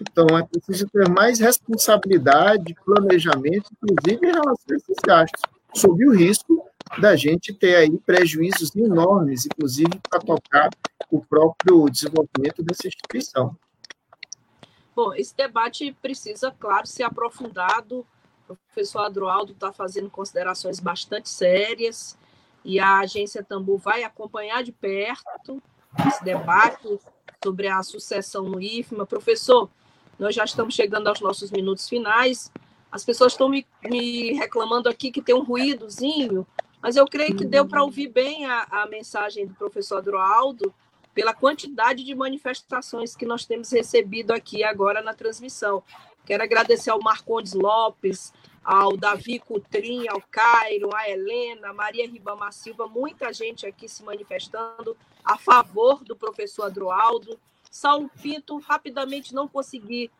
Então, 0.00 0.26
é 0.38 0.44
preciso 0.44 0.88
ter 0.88 1.08
mais 1.08 1.38
responsabilidade, 1.38 2.76
planejamento, 2.84 3.70
inclusive 3.72 4.26
em 4.26 4.32
relação 4.32 4.66
a 4.70 4.74
esses 4.74 4.96
gastos, 5.04 5.42
sob 5.74 6.06
o 6.06 6.14
risco 6.14 6.64
da 7.00 7.16
gente 7.16 7.52
ter 7.52 7.76
aí 7.76 7.98
prejuízos 7.98 8.74
enormes, 8.76 9.46
inclusive 9.46 10.00
para 10.08 10.20
tocar 10.20 10.70
o 11.10 11.20
próprio 11.20 11.88
desenvolvimento 11.90 12.62
dessa 12.62 12.86
instituição. 12.86 13.56
Bom, 14.94 15.12
esse 15.14 15.36
debate 15.36 15.94
precisa, 16.00 16.54
claro, 16.58 16.86
ser 16.86 17.02
aprofundado 17.02 18.06
o 18.48 18.56
professor 18.56 19.00
Adroaldo 19.00 19.52
está 19.52 19.72
fazendo 19.72 20.08
considerações 20.08 20.78
bastante 20.78 21.28
sérias 21.28 22.16
e 22.64 22.78
a 22.78 22.98
agência 22.98 23.42
Tambu 23.42 23.76
vai 23.76 24.04
acompanhar 24.04 24.62
de 24.62 24.72
perto 24.72 25.62
esse 26.06 26.22
debate 26.24 26.98
sobre 27.46 27.68
a 27.68 27.80
sucessão 27.80 28.42
no 28.48 28.60
IFMA. 28.60 29.06
Professor, 29.06 29.70
nós 30.18 30.34
já 30.34 30.44
estamos 30.44 30.74
chegando 30.74 31.06
aos 31.06 31.20
nossos 31.20 31.52
minutos 31.52 31.88
finais. 31.88 32.50
As 32.90 33.04
pessoas 33.04 33.34
estão 33.34 33.48
me, 33.48 33.64
me 33.84 34.32
reclamando 34.32 34.88
aqui 34.88 35.12
que 35.12 35.22
tem 35.22 35.32
um 35.32 35.44
ruídozinho, 35.44 36.44
mas 36.82 36.96
eu 36.96 37.06
creio 37.06 37.36
que 37.36 37.44
deu 37.44 37.64
para 37.64 37.84
ouvir 37.84 38.08
bem 38.08 38.44
a, 38.46 38.66
a 38.68 38.86
mensagem 38.88 39.46
do 39.46 39.54
professor 39.54 39.98
Adroaldo 39.98 40.74
pela 41.14 41.32
quantidade 41.32 42.02
de 42.02 42.14
manifestações 42.16 43.14
que 43.14 43.24
nós 43.24 43.46
temos 43.46 43.70
recebido 43.70 44.32
aqui 44.32 44.64
agora 44.64 45.00
na 45.00 45.14
transmissão. 45.14 45.84
Quero 46.24 46.42
agradecer 46.42 46.90
ao 46.90 47.00
Marcondes 47.00 47.52
Lopes, 47.52 48.32
ao 48.66 48.96
Davi 48.96 49.38
Cutrim, 49.38 50.08
ao 50.08 50.20
Cairo, 50.28 50.90
a 50.92 51.08
Helena, 51.08 51.72
Maria 51.72 52.10
Ribamar 52.10 52.52
Silva, 52.52 52.88
muita 52.88 53.32
gente 53.32 53.64
aqui 53.64 53.88
se 53.88 54.02
manifestando 54.02 54.96
a 55.24 55.38
favor 55.38 56.02
do 56.02 56.16
professor 56.16 56.64
Adroaldo. 56.64 57.38
Saulo 57.70 58.10
Pinto, 58.20 58.58
rapidamente 58.58 59.32
não 59.32 59.46
consegui 59.46 60.10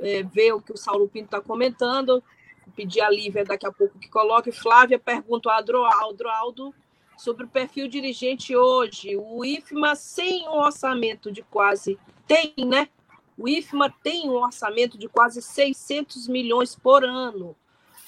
é, 0.00 0.22
ver 0.22 0.52
o 0.52 0.60
que 0.60 0.70
o 0.70 0.76
Saulo 0.76 1.08
Pinto 1.08 1.24
está 1.24 1.40
comentando. 1.40 2.22
Vou 2.66 2.74
pedir 2.76 3.00
a 3.00 3.08
Lívia 3.08 3.42
daqui 3.42 3.66
a 3.66 3.72
pouco 3.72 3.98
que 3.98 4.10
coloque. 4.10 4.52
Flávia 4.52 4.98
pergunta 4.98 5.50
ao 5.50 6.10
Adroaldo 6.10 6.74
sobre 7.16 7.46
o 7.46 7.48
perfil 7.48 7.88
dirigente 7.88 8.54
hoje. 8.54 9.16
O 9.16 9.42
IFMA, 9.42 9.96
sem 9.96 10.46
um 10.46 10.58
orçamento 10.58 11.32
de 11.32 11.40
quase. 11.40 11.98
Tem, 12.26 12.52
né? 12.66 12.90
O 13.38 13.48
IFMA 13.48 13.90
tem 14.02 14.28
um 14.28 14.34
orçamento 14.34 14.98
de 14.98 15.08
quase 15.08 15.40
600 15.40 16.28
milhões 16.28 16.76
por 16.76 17.02
ano. 17.02 17.56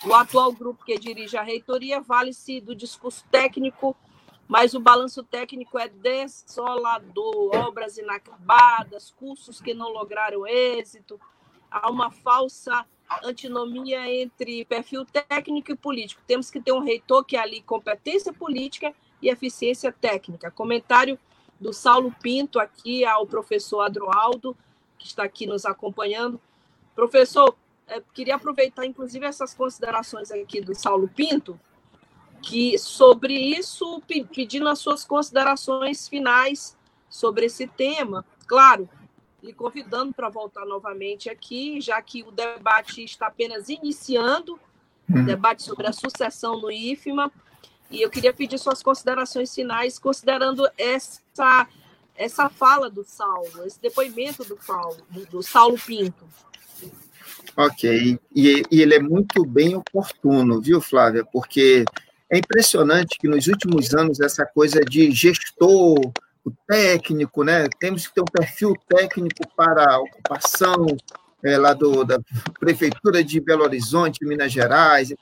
O 0.06 0.14
atual 0.14 0.52
grupo 0.52 0.84
que 0.84 0.98
dirige 0.98 1.36
a 1.36 1.42
reitoria 1.42 2.00
vale-se 2.00 2.60
do 2.60 2.74
discurso 2.74 3.24
técnico 3.30 3.96
mas 4.50 4.74
o 4.74 4.80
balanço 4.80 5.22
técnico 5.22 5.78
é 5.78 5.86
desolador, 5.86 7.54
obras 7.54 7.96
inacabadas, 7.96 9.12
cursos 9.12 9.60
que 9.60 9.72
não 9.72 9.90
lograram 9.90 10.44
êxito, 10.44 11.20
há 11.70 11.88
uma 11.88 12.10
falsa 12.10 12.84
antinomia 13.22 14.12
entre 14.12 14.64
perfil 14.64 15.04
técnico 15.04 15.70
e 15.70 15.76
político. 15.76 16.20
Temos 16.26 16.50
que 16.50 16.60
ter 16.60 16.72
um 16.72 16.82
reitor 16.82 17.24
que 17.24 17.36
ali 17.36 17.62
competência 17.62 18.32
política 18.32 18.92
e 19.22 19.28
eficiência 19.28 19.92
técnica. 19.92 20.50
Comentário 20.50 21.16
do 21.60 21.72
Saulo 21.72 22.12
Pinto 22.20 22.58
aqui 22.58 23.04
ao 23.04 23.28
professor 23.28 23.82
Adroaldo, 23.82 24.56
que 24.98 25.06
está 25.06 25.22
aqui 25.22 25.46
nos 25.46 25.64
acompanhando. 25.64 26.40
Professor, 26.92 27.56
eh, 27.90 28.02
queria 28.14 28.36
aproveitar 28.36 28.86
inclusive 28.86 29.26
essas 29.26 29.52
considerações 29.52 30.30
aqui 30.30 30.60
do 30.60 30.74
Saulo 30.74 31.08
Pinto, 31.08 31.58
que 32.40 32.78
sobre 32.78 33.34
isso, 33.34 34.00
pedindo 34.32 34.68
as 34.68 34.78
suas 34.78 35.04
considerações 35.04 36.08
finais 36.08 36.76
sobre 37.08 37.46
esse 37.46 37.66
tema. 37.66 38.24
Claro, 38.46 38.88
lhe 39.42 39.52
convidando 39.52 40.14
para 40.14 40.28
voltar 40.28 40.64
novamente 40.64 41.28
aqui, 41.28 41.80
já 41.80 42.00
que 42.00 42.22
o 42.22 42.30
debate 42.30 43.02
está 43.02 43.26
apenas 43.26 43.68
iniciando, 43.68 44.58
o 45.08 45.18
uhum. 45.18 45.24
debate 45.24 45.62
sobre 45.64 45.88
a 45.88 45.92
sucessão 45.92 46.60
no 46.60 46.70
IFMA, 46.70 47.30
e 47.90 48.00
eu 48.00 48.08
queria 48.08 48.32
pedir 48.32 48.58
suas 48.58 48.82
considerações 48.82 49.52
finais, 49.52 49.98
considerando 49.98 50.68
essa, 50.78 51.66
essa 52.14 52.48
fala 52.48 52.88
do 52.88 53.02
Saulo, 53.02 53.66
esse 53.66 53.80
depoimento 53.80 54.44
do, 54.44 54.56
Paulo, 54.56 54.98
do 55.28 55.42
Saulo 55.42 55.76
Pinto. 55.76 56.24
Ok, 57.56 58.18
e, 58.34 58.62
e 58.70 58.80
ele 58.80 58.94
é 58.94 59.00
muito 59.00 59.44
bem 59.44 59.74
oportuno, 59.74 60.60
viu, 60.60 60.80
Flávia? 60.80 61.24
Porque 61.24 61.84
é 62.30 62.38
impressionante 62.38 63.18
que 63.18 63.28
nos 63.28 63.46
últimos 63.48 63.92
anos 63.92 64.20
essa 64.20 64.46
coisa 64.46 64.80
de 64.80 65.10
gestor, 65.10 65.98
o 66.44 66.50
técnico, 66.66 67.42
né? 67.42 67.66
Temos 67.78 68.06
que 68.06 68.14
ter 68.14 68.22
um 68.22 68.24
perfil 68.24 68.74
técnico 68.88 69.46
para 69.56 69.94
a 69.94 69.98
ocupação 69.98 70.86
é, 71.42 71.58
lá 71.58 71.74
do, 71.74 72.04
da 72.04 72.18
prefeitura 72.58 73.22
de 73.24 73.40
Belo 73.40 73.64
Horizonte, 73.64 74.24
Minas 74.24 74.52
Gerais. 74.52 75.12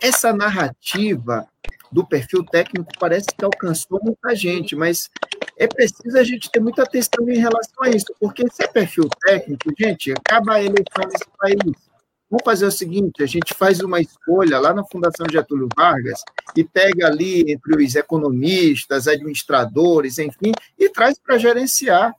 Essa 0.00 0.32
narrativa 0.32 1.46
do 1.90 2.06
perfil 2.06 2.44
técnico 2.44 2.90
parece 2.98 3.26
que 3.36 3.44
alcançou 3.44 4.00
muita 4.02 4.34
gente, 4.34 4.76
mas 4.76 5.08
é 5.56 5.66
preciso 5.66 6.16
a 6.18 6.22
gente 6.22 6.50
ter 6.50 6.60
muita 6.60 6.82
atenção 6.82 7.28
em 7.28 7.38
relação 7.38 7.82
a 7.82 7.88
isso, 7.88 8.14
porque 8.20 8.44
se 8.50 8.64
é 8.64 8.68
perfil 8.68 9.08
técnico, 9.26 9.72
gente, 9.78 10.12
acaba 10.12 10.54
a 10.54 10.60
eleição 10.60 11.02
nesse 11.10 11.26
país 11.38 11.88
Vamos 12.30 12.44
fazer 12.44 12.66
o 12.66 12.70
seguinte: 12.70 13.22
a 13.22 13.26
gente 13.26 13.54
faz 13.54 13.80
uma 13.80 14.00
escolha 14.00 14.58
lá 14.58 14.74
na 14.74 14.84
Fundação 14.84 15.26
Getúlio 15.30 15.68
Vargas 15.74 16.22
e 16.54 16.62
pega 16.62 17.06
ali 17.06 17.50
entre 17.50 17.82
os 17.82 17.94
economistas, 17.94 19.08
administradores, 19.08 20.18
enfim, 20.18 20.52
e 20.78 20.90
traz 20.90 21.18
para 21.18 21.38
gerenciar 21.38 22.14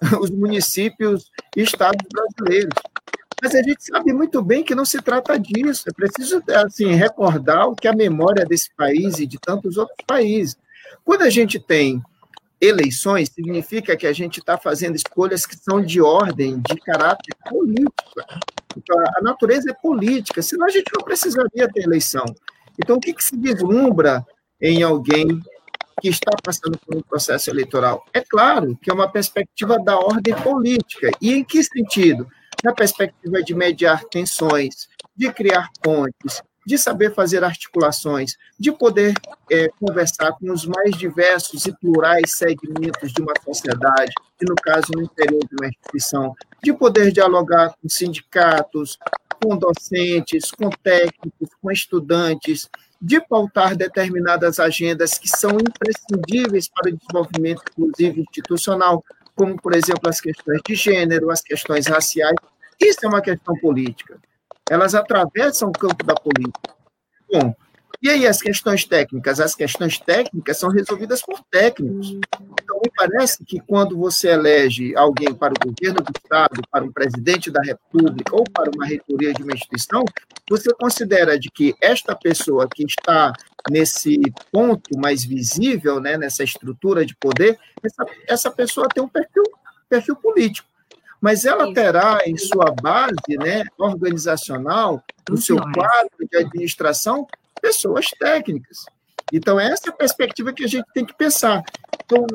os 0.20 0.30
municípios 0.30 1.30
e 1.56 1.62
estados 1.62 2.04
brasileiros. 2.12 2.74
Mas 3.42 3.56
a 3.56 3.62
gente 3.62 3.84
sabe 3.84 4.12
muito 4.12 4.40
bem 4.40 4.62
que 4.62 4.72
não 4.72 4.84
se 4.84 5.02
trata 5.02 5.36
disso. 5.36 5.88
É 5.88 5.92
preciso 5.92 6.40
assim 6.64 6.92
recordar 6.92 7.66
o 7.66 7.74
que 7.74 7.88
a 7.88 7.92
memória 7.92 8.44
desse 8.44 8.72
país 8.76 9.18
e 9.18 9.26
de 9.26 9.36
tantos 9.36 9.76
outros 9.76 9.98
países. 10.06 10.56
Quando 11.04 11.22
a 11.22 11.30
gente 11.30 11.58
tem 11.58 12.00
eleições, 12.60 13.30
significa 13.34 13.96
que 13.96 14.06
a 14.06 14.12
gente 14.12 14.38
está 14.38 14.56
fazendo 14.56 14.94
escolhas 14.94 15.44
que 15.44 15.56
são 15.56 15.82
de 15.82 16.00
ordem, 16.00 16.60
de 16.60 16.76
caráter 16.76 17.34
político. 17.50 18.22
Então, 18.76 18.96
a 19.16 19.20
natureza 19.20 19.72
é 19.72 19.74
política, 19.74 20.40
senão 20.40 20.66
a 20.66 20.70
gente 20.70 20.92
não 20.96 21.04
precisaria 21.04 21.68
ter 21.68 21.82
eleição. 21.82 22.24
Então, 22.78 22.96
o 22.96 23.00
que, 23.00 23.12
que 23.12 23.24
se 23.24 23.36
vislumbra 23.36 24.24
em 24.60 24.84
alguém 24.84 25.26
que 26.00 26.08
está 26.08 26.30
passando 26.44 26.78
por 26.86 26.96
um 26.96 27.02
processo 27.02 27.50
eleitoral? 27.50 28.04
É 28.12 28.20
claro 28.20 28.78
que 28.80 28.88
é 28.88 28.94
uma 28.94 29.10
perspectiva 29.10 29.80
da 29.80 29.98
ordem 29.98 30.34
política. 30.36 31.10
E 31.20 31.32
em 31.32 31.42
que 31.42 31.64
sentido? 31.64 32.28
Na 32.62 32.72
perspectiva 32.72 33.42
de 33.42 33.54
mediar 33.54 34.04
tensões, 34.04 34.88
de 35.16 35.32
criar 35.32 35.68
pontes, 35.82 36.42
de 36.66 36.78
saber 36.78 37.12
fazer 37.14 37.42
articulações, 37.42 38.36
de 38.58 38.70
poder 38.70 39.14
é, 39.50 39.68
conversar 39.80 40.32
com 40.32 40.52
os 40.52 40.64
mais 40.64 40.96
diversos 40.96 41.66
e 41.66 41.76
plurais 41.76 42.32
segmentos 42.32 43.12
de 43.12 43.20
uma 43.20 43.34
sociedade, 43.44 44.12
e 44.40 44.44
no 44.48 44.54
caso, 44.54 44.86
no 44.94 45.02
interior 45.02 45.40
de 45.40 45.56
uma 45.60 45.68
instituição, 45.68 46.34
de 46.62 46.72
poder 46.72 47.10
dialogar 47.10 47.74
com 47.80 47.88
sindicatos, 47.88 48.96
com 49.42 49.56
docentes, 49.56 50.52
com 50.52 50.70
técnicos, 50.70 51.48
com 51.60 51.70
estudantes, 51.70 52.68
de 53.00 53.20
pautar 53.20 53.76
determinadas 53.76 54.60
agendas 54.60 55.18
que 55.18 55.28
são 55.28 55.50
imprescindíveis 55.50 56.68
para 56.68 56.92
o 56.92 56.96
desenvolvimento, 56.96 57.62
inclusive 57.72 58.20
institucional, 58.20 59.04
como, 59.34 59.60
por 59.60 59.74
exemplo, 59.74 60.08
as 60.08 60.20
questões 60.20 60.60
de 60.66 60.74
gênero, 60.74 61.30
as 61.30 61.40
questões 61.40 61.86
raciais. 61.86 62.36
Isso 62.80 62.98
é 63.04 63.08
uma 63.08 63.22
questão 63.22 63.54
política 63.58 64.18
elas 64.70 64.94
atravessam 64.94 65.68
o 65.68 65.72
campo 65.72 66.04
da 66.04 66.14
política. 66.14 66.74
Bom, 67.30 67.54
e 68.02 68.08
aí 68.08 68.26
as 68.26 68.40
questões 68.40 68.84
técnicas? 68.84 69.38
As 69.38 69.54
questões 69.54 69.98
técnicas 69.98 70.58
são 70.58 70.70
resolvidas 70.70 71.22
por 71.22 71.40
técnicos. 71.50 72.10
Então, 72.10 72.80
me 72.82 72.90
parece 72.96 73.44
que 73.44 73.60
quando 73.60 73.96
você 73.96 74.30
elege 74.30 74.96
alguém 74.96 75.34
para 75.34 75.52
o 75.52 75.68
governo 75.68 76.02
do 76.02 76.12
Estado, 76.16 76.62
para 76.70 76.84
um 76.84 76.90
presidente 76.90 77.50
da 77.50 77.60
República 77.62 78.34
ou 78.34 78.44
para 78.44 78.70
uma 78.74 78.86
reitoria 78.86 79.32
de 79.32 79.42
uma 79.42 79.52
instituição, 79.52 80.04
você 80.48 80.72
considera 80.74 81.38
de 81.38 81.50
que 81.50 81.74
esta 81.80 82.16
pessoa 82.16 82.66
que 82.66 82.84
está 82.84 83.32
nesse 83.70 84.20
ponto 84.50 84.98
mais 84.98 85.24
visível, 85.24 86.00
né, 86.00 86.16
nessa 86.16 86.42
estrutura 86.42 87.04
de 87.06 87.14
poder, 87.16 87.58
essa, 87.82 88.06
essa 88.28 88.50
pessoa 88.50 88.88
tem 88.88 89.02
um 89.02 89.08
perfil, 89.08 89.44
perfil 89.88 90.16
político 90.16 90.72
mas 91.22 91.44
ela 91.44 91.72
terá 91.72 92.18
em 92.26 92.36
sua 92.36 92.74
base 92.82 93.36
né, 93.38 93.62
organizacional, 93.78 95.00
no 95.30 95.36
seu 95.36 95.56
quadro 95.56 96.28
de 96.28 96.36
administração, 96.36 97.28
pessoas 97.60 98.06
técnicas. 98.18 98.84
Então, 99.32 99.58
essa 99.58 99.88
é 99.88 99.90
a 99.90 99.96
perspectiva 99.96 100.52
que 100.52 100.64
a 100.64 100.66
gente 100.66 100.84
tem 100.92 101.06
que 101.06 101.14
pensar. 101.14 101.62
Então, 102.04 102.26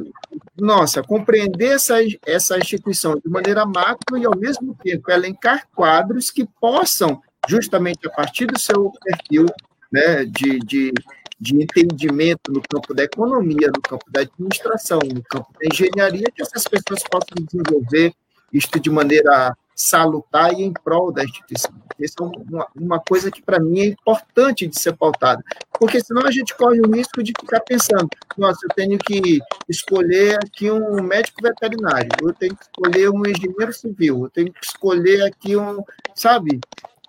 nossa, 0.57 1.03
compreender 1.03 1.75
essa, 1.75 1.95
essa 2.25 2.57
instituição 2.57 3.15
de 3.15 3.29
maneira 3.29 3.65
macro 3.65 4.17
e, 4.17 4.25
ao 4.25 4.37
mesmo 4.37 4.73
tempo, 4.81 5.11
elencar 5.11 5.67
quadros 5.75 6.31
que 6.31 6.47
possam, 6.59 7.21
justamente 7.45 8.07
a 8.07 8.09
partir 8.09 8.45
do 8.45 8.57
seu 8.57 8.89
perfil 9.03 9.47
né, 9.91 10.25
de, 10.25 10.59
de, 10.59 10.93
de 11.39 11.63
entendimento 11.63 12.51
no 12.51 12.61
campo 12.61 12.93
da 12.93 13.03
economia, 13.03 13.67
no 13.67 13.81
campo 13.81 14.05
da 14.09 14.21
administração, 14.21 14.99
no 14.99 15.23
campo 15.23 15.47
da 15.53 15.67
engenharia, 15.71 16.25
que 16.33 16.41
essas 16.41 16.63
pessoas 16.63 17.03
possam 17.03 17.45
desenvolver 17.45 18.13
isto 18.51 18.79
de 18.79 18.89
maneira 18.89 19.55
salutar 19.77 20.51
e 20.53 20.63
em 20.63 20.73
prol 20.73 21.11
da 21.11 21.23
instituição. 21.23 21.71
Isso 21.99 22.15
é 22.19 22.23
uma, 22.23 22.67
uma 22.75 22.99
coisa 22.99 23.29
que, 23.29 23.41
para 23.41 23.59
mim, 23.59 23.79
é 23.79 23.85
importante 23.85 24.67
de 24.67 24.79
ser 24.79 24.95
pautada, 24.95 25.43
porque 25.79 26.01
senão 26.01 26.25
a 26.25 26.31
gente 26.31 26.55
corre 26.55 26.79
o 26.79 26.91
risco 26.91 27.21
de 27.21 27.31
ficar 27.39 27.59
pensando, 27.59 28.09
nossa, 28.35 28.59
eu 28.63 28.75
tenho 28.75 28.97
que 28.97 29.39
escolher 29.69 30.39
aqui 30.43 30.71
um 30.71 31.01
médico 31.03 31.41
veterinário, 31.41 32.09
eu 32.21 32.33
tenho 32.33 32.55
que 32.55 32.63
escolher 32.63 33.09
um 33.09 33.21
engenheiro 33.25 33.71
civil, 33.71 34.23
eu 34.23 34.29
tenho 34.29 34.51
que 34.51 34.65
escolher 34.65 35.23
aqui 35.23 35.55
um, 35.55 35.83
sabe? 36.15 36.59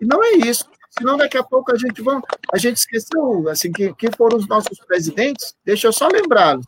E 0.00 0.04
não 0.04 0.22
é 0.22 0.32
isso. 0.32 0.68
Senão, 0.98 1.16
daqui 1.16 1.38
a 1.38 1.44
pouco, 1.44 1.72
a 1.72 1.76
gente, 1.76 2.02
vamos, 2.02 2.24
a 2.52 2.58
gente 2.58 2.76
esqueceu, 2.76 3.48
assim, 3.48 3.70
que, 3.70 3.94
que 3.94 4.10
foram 4.16 4.36
os 4.36 4.48
nossos 4.48 4.78
presidentes, 4.80 5.54
deixa 5.64 5.86
eu 5.86 5.92
só 5.92 6.08
lembrá-los. 6.08 6.66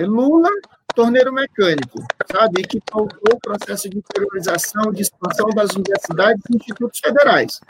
É 0.00 0.04
Lula, 0.04 0.50
torneiro 0.94 1.32
mecânico, 1.32 2.04
sabe? 2.30 2.60
E 2.60 2.64
que 2.64 2.80
pautou 2.80 3.34
o 3.34 3.40
processo 3.40 3.88
de 3.88 3.98
interiorização, 3.98 4.92
de 4.92 5.02
expansão 5.02 5.48
das 5.50 5.70
universidades 5.70 6.42
e 6.50 6.56
institutos 6.56 7.00
federais. 7.00 7.60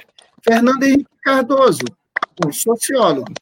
Fernando 0.42 0.82
Henrique 0.82 1.06
Cardoso, 1.22 1.84
um 2.44 2.52
sociólogo. 2.52 3.32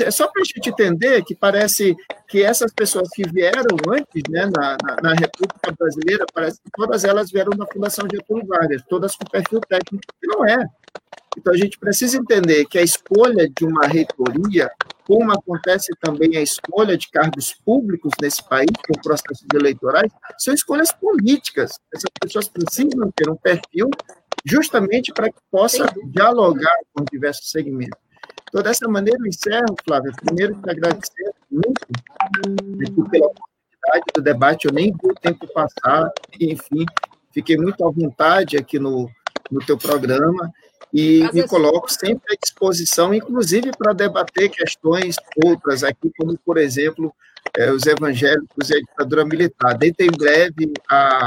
É 0.00 0.10
só 0.10 0.28
para 0.28 0.42
a 0.42 0.44
gente 0.44 0.68
entender 0.68 1.24
que 1.24 1.34
parece 1.34 1.96
que 2.28 2.42
essas 2.42 2.72
pessoas 2.72 3.08
que 3.10 3.22
vieram 3.28 3.76
antes, 3.88 4.22
né, 4.28 4.46
na, 4.46 4.76
na, 4.82 4.96
na, 5.02 5.14
República 5.14 5.72
Brasileira, 5.78 6.24
parece 6.32 6.60
que 6.60 6.70
todas 6.72 7.04
elas 7.04 7.30
vieram 7.30 7.50
da 7.50 7.66
Fundação 7.66 8.06
Getúlio 8.10 8.46
Vargas, 8.46 8.82
todas 8.88 9.14
com 9.16 9.24
perfil 9.24 9.60
técnico, 9.60 10.04
que 10.20 10.26
não 10.26 10.46
é. 10.46 10.64
Então, 11.36 11.52
a 11.52 11.56
gente 11.56 11.78
precisa 11.78 12.16
entender 12.16 12.64
que 12.66 12.78
a 12.78 12.82
escolha 12.82 13.48
de 13.48 13.64
uma 13.64 13.86
reitoria, 13.86 14.70
como 15.04 15.32
acontece 15.32 15.92
também 16.00 16.36
a 16.36 16.40
escolha 16.40 16.96
de 16.96 17.10
cargos 17.10 17.54
públicos 17.64 18.12
nesse 18.22 18.42
país, 18.48 18.70
com 18.86 19.00
processos 19.00 19.46
eleitorais, 19.52 20.10
são 20.38 20.54
escolhas 20.54 20.92
políticas. 20.92 21.78
Essas 21.92 22.10
pessoas 22.20 22.48
precisam 22.48 23.10
ter 23.14 23.28
um 23.28 23.36
perfil 23.36 23.90
justamente 24.44 25.12
para 25.12 25.30
que 25.30 25.38
possa 25.50 25.86
dialogar 26.06 26.76
com 26.92 27.04
diversos 27.10 27.50
segmentos. 27.50 27.98
Então, 28.54 28.62
dessa 28.62 28.86
maneira, 28.86 29.18
eu 29.20 29.26
encerro, 29.26 29.74
Flávia, 29.84 30.12
primeiro 30.24 30.54
te 30.54 30.70
agradecer 30.70 31.32
muito 31.50 31.80
pela 33.10 33.26
oportunidade 33.26 34.04
do 34.14 34.22
debate, 34.22 34.68
eu 34.68 34.72
nem 34.72 34.92
vi 34.92 35.10
o 35.10 35.14
tempo 35.14 35.44
passar, 35.52 36.08
enfim, 36.40 36.86
fiquei 37.32 37.56
muito 37.56 37.84
à 37.84 37.90
vontade 37.90 38.56
aqui 38.56 38.78
no, 38.78 39.10
no 39.50 39.58
teu 39.66 39.76
programa 39.76 40.52
e 40.92 41.28
me 41.32 41.48
coloco 41.48 41.90
sempre 41.90 42.32
à 42.32 42.36
disposição, 42.40 43.12
inclusive 43.12 43.72
para 43.76 43.92
debater 43.92 44.48
questões 44.50 45.16
outras 45.44 45.82
aqui, 45.82 46.12
como, 46.16 46.38
por 46.38 46.56
exemplo, 46.56 47.12
é, 47.58 47.72
os 47.72 47.84
evangélicos 47.84 48.70
e 48.70 48.74
a 48.74 48.78
ditadura 48.78 49.24
militar. 49.24 49.76
Dentro 49.76 50.06
em 50.06 50.16
breve, 50.16 50.72
a, 50.88 51.26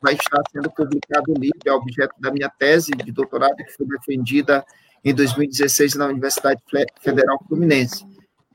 vai 0.00 0.14
estar 0.14 0.44
sendo 0.52 0.70
publicado 0.70 1.32
o 1.32 1.40
livro, 1.40 1.58
é 1.66 1.72
objeto 1.72 2.14
da 2.20 2.30
minha 2.30 2.48
tese 2.48 2.92
de 2.92 3.10
doutorado, 3.10 3.56
que 3.56 3.72
foi 3.72 3.84
defendida 3.84 4.64
em 5.04 5.14
2016 5.14 5.94
na 5.94 6.06
Universidade 6.06 6.60
Federal 7.00 7.38
Fluminense. 7.46 8.06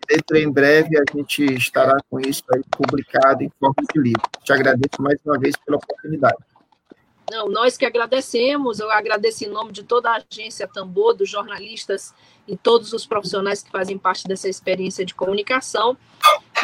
Dentro 0.07 0.37
em 0.37 0.51
breve, 0.51 0.97
a 0.97 1.03
gente 1.15 1.45
estará 1.53 1.97
com 2.09 2.19
isso 2.19 2.43
publicado 2.71 3.43
em 3.43 3.51
forma 3.59 3.75
de 3.93 4.01
livro. 4.01 4.21
Te 4.43 4.51
agradeço 4.51 5.01
mais 5.01 5.17
uma 5.25 5.39
vez 5.39 5.55
pela 5.65 5.77
oportunidade. 5.77 6.37
Não, 7.31 7.49
nós 7.49 7.77
que 7.77 7.85
agradecemos, 7.85 8.79
eu 8.79 8.91
agradeço 8.91 9.45
em 9.45 9.47
nome 9.47 9.71
de 9.71 9.83
toda 9.83 10.11
a 10.11 10.21
agência 10.29 10.67
Tambor, 10.67 11.13
dos 11.13 11.29
jornalistas 11.29 12.13
e 12.47 12.57
todos 12.57 12.91
os 12.91 13.05
profissionais 13.05 13.63
que 13.63 13.71
fazem 13.71 13.97
parte 13.97 14.27
dessa 14.27 14.49
experiência 14.49 15.05
de 15.05 15.15
comunicação. 15.15 15.97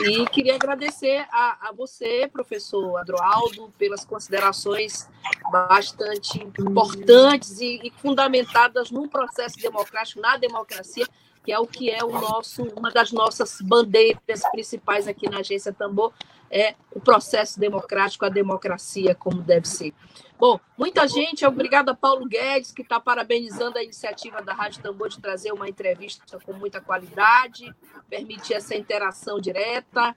E 0.06 0.26
queria 0.28 0.56
agradecer 0.56 1.26
a, 1.32 1.70
a 1.70 1.72
você, 1.74 2.30
professor 2.32 2.97
Adroaldo, 2.97 3.74
pelas 3.78 4.06
considerações 4.06 5.08
bastante 5.52 6.41
importantes 6.43 7.60
e, 7.60 7.80
e 7.84 7.91
fundamentadas 7.91 8.91
num 8.91 9.08
processo 9.08 9.58
democrático, 9.58 10.22
na 10.22 10.38
democracia, 10.38 11.08
que 11.44 11.52
é 11.52 11.60
o 11.60 11.66
que 11.66 11.90
é 11.90 12.04
o 12.04 12.12
nosso, 12.12 12.64
uma 12.76 12.92
das 12.92 13.12
nossas 13.12 13.60
bandeiras 13.62 14.42
principais 14.52 15.08
aqui 15.08 15.30
na 15.30 15.40
agência 15.40 15.74
Tambor, 15.74 16.14
é 16.52 16.76
o 16.92 17.00
processo 17.00 17.60
democrático, 17.60 18.26
a 18.26 18.30
democracia 18.30 19.14
como 19.14 19.42
deve 19.42 19.68
ser. 19.68 19.94
Bom, 20.38 20.60
muita 20.78 21.08
gente, 21.08 21.46
obrigada 21.46 21.94
Paulo 21.94 22.26
Guedes, 22.26 22.72
que 22.72 22.82
está 22.82 23.00
parabenizando 23.00 23.78
a 23.78 23.84
iniciativa 23.84 24.42
da 24.42 24.54
Rádio 24.54 24.82
Tambor 24.82 25.10
de 25.10 25.20
trazer 25.20 25.52
uma 25.52 25.68
entrevista 25.68 26.40
com 26.40 26.54
muita 26.54 26.80
qualidade, 26.80 27.74
permitir 28.10 28.54
essa 28.54 28.76
interação 28.76 29.40
direta, 29.40 30.16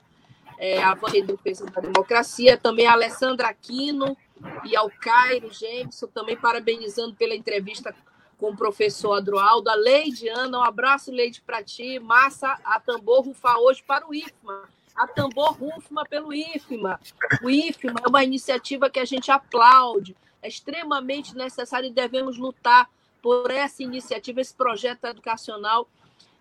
é, 0.58 0.82
a 0.82 0.94
defesa 0.94 1.66
da 1.66 1.80
democracia, 1.80 2.56
também 2.56 2.86
a 2.86 2.92
Alessandra 2.92 3.48
Aquino 3.48 4.16
e 4.64 4.76
ao 4.76 4.88
Cairo 4.90 5.52
Jameson, 5.52 6.06
também 6.06 6.36
parabenizando 6.36 7.14
pela 7.14 7.34
entrevista 7.34 7.94
com 8.42 8.50
o 8.50 8.56
professor 8.56 9.12
Adroaldo, 9.12 9.70
a 9.70 9.74
Leide 9.76 10.28
Ana, 10.28 10.58
um 10.58 10.64
abraço, 10.64 11.12
Leide, 11.12 11.40
para 11.40 11.62
ti, 11.62 12.00
massa 12.00 12.58
a 12.64 12.80
tambor 12.80 13.24
rufar 13.24 13.56
hoje 13.56 13.84
para 13.86 14.04
o 14.04 14.12
IFMA, 14.12 14.68
a 14.96 15.06
tambor 15.06 15.52
rufma 15.52 16.04
pelo 16.04 16.34
IFMA. 16.34 16.98
O 17.40 17.48
IFMA 17.48 18.00
é 18.04 18.08
uma 18.08 18.24
iniciativa 18.24 18.90
que 18.90 18.98
a 18.98 19.04
gente 19.04 19.30
aplaude, 19.30 20.16
é 20.42 20.48
extremamente 20.48 21.36
necessário 21.36 21.86
e 21.86 21.92
devemos 21.92 22.36
lutar 22.36 22.90
por 23.22 23.48
essa 23.48 23.80
iniciativa, 23.80 24.40
esse 24.40 24.52
projeto 24.52 25.04
educacional. 25.04 25.88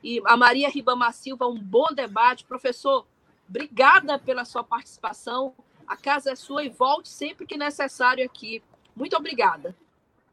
E 0.04 0.20
a 0.26 0.36
Maria 0.36 0.70
Ribamar 0.70 1.14
Silva, 1.14 1.46
um 1.46 1.60
bom 1.60 1.94
debate. 1.94 2.46
Professor, 2.46 3.06
obrigada 3.48 4.18
pela 4.18 4.44
sua 4.44 4.64
participação. 4.64 5.54
A 5.86 5.96
casa 5.96 6.32
é 6.32 6.36
sua 6.36 6.64
e 6.64 6.70
volte 6.70 7.10
sempre 7.10 7.46
que 7.46 7.56
necessário 7.56 8.26
aqui. 8.26 8.64
Muito 8.96 9.16
obrigada. 9.16 9.76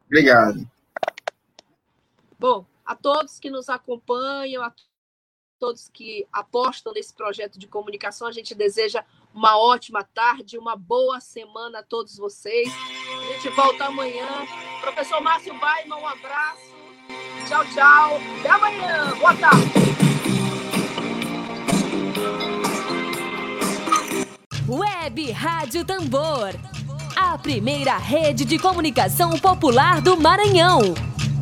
Obrigado. 0.06 0.66
Bom, 2.40 2.64
a 2.86 2.94
todos 2.94 3.40
que 3.40 3.50
nos 3.50 3.68
acompanham, 3.68 4.62
a 4.62 4.72
todos 5.58 5.88
que 5.88 6.24
apostam 6.32 6.92
nesse 6.92 7.12
projeto 7.12 7.58
de 7.58 7.66
comunicação, 7.66 8.28
a 8.28 8.32
gente 8.32 8.54
deseja 8.54 9.04
uma 9.34 9.58
ótima 9.58 10.04
tarde, 10.04 10.56
uma 10.56 10.76
boa 10.76 11.20
semana 11.20 11.80
a 11.80 11.82
todos 11.82 12.16
vocês. 12.16 12.68
A 13.28 13.32
gente 13.32 13.48
volta 13.48 13.86
amanhã. 13.86 14.28
Professor 14.80 15.20
Márcio 15.20 15.58
Baima, 15.58 15.96
um 15.96 16.06
abraço. 16.06 16.76
Tchau, 17.48 17.64
tchau. 17.74 18.20
Até 18.38 18.50
amanhã. 18.50 19.16
Boa 19.16 19.36
tarde. 19.36 19.72
Web 24.68 25.32
Rádio 25.32 25.84
Tambor. 25.84 26.54
A 27.16 27.36
primeira 27.36 27.96
rede 27.96 28.44
de 28.44 28.60
comunicação 28.60 29.36
popular 29.40 30.00
do 30.00 30.16
Maranhão. 30.16 30.94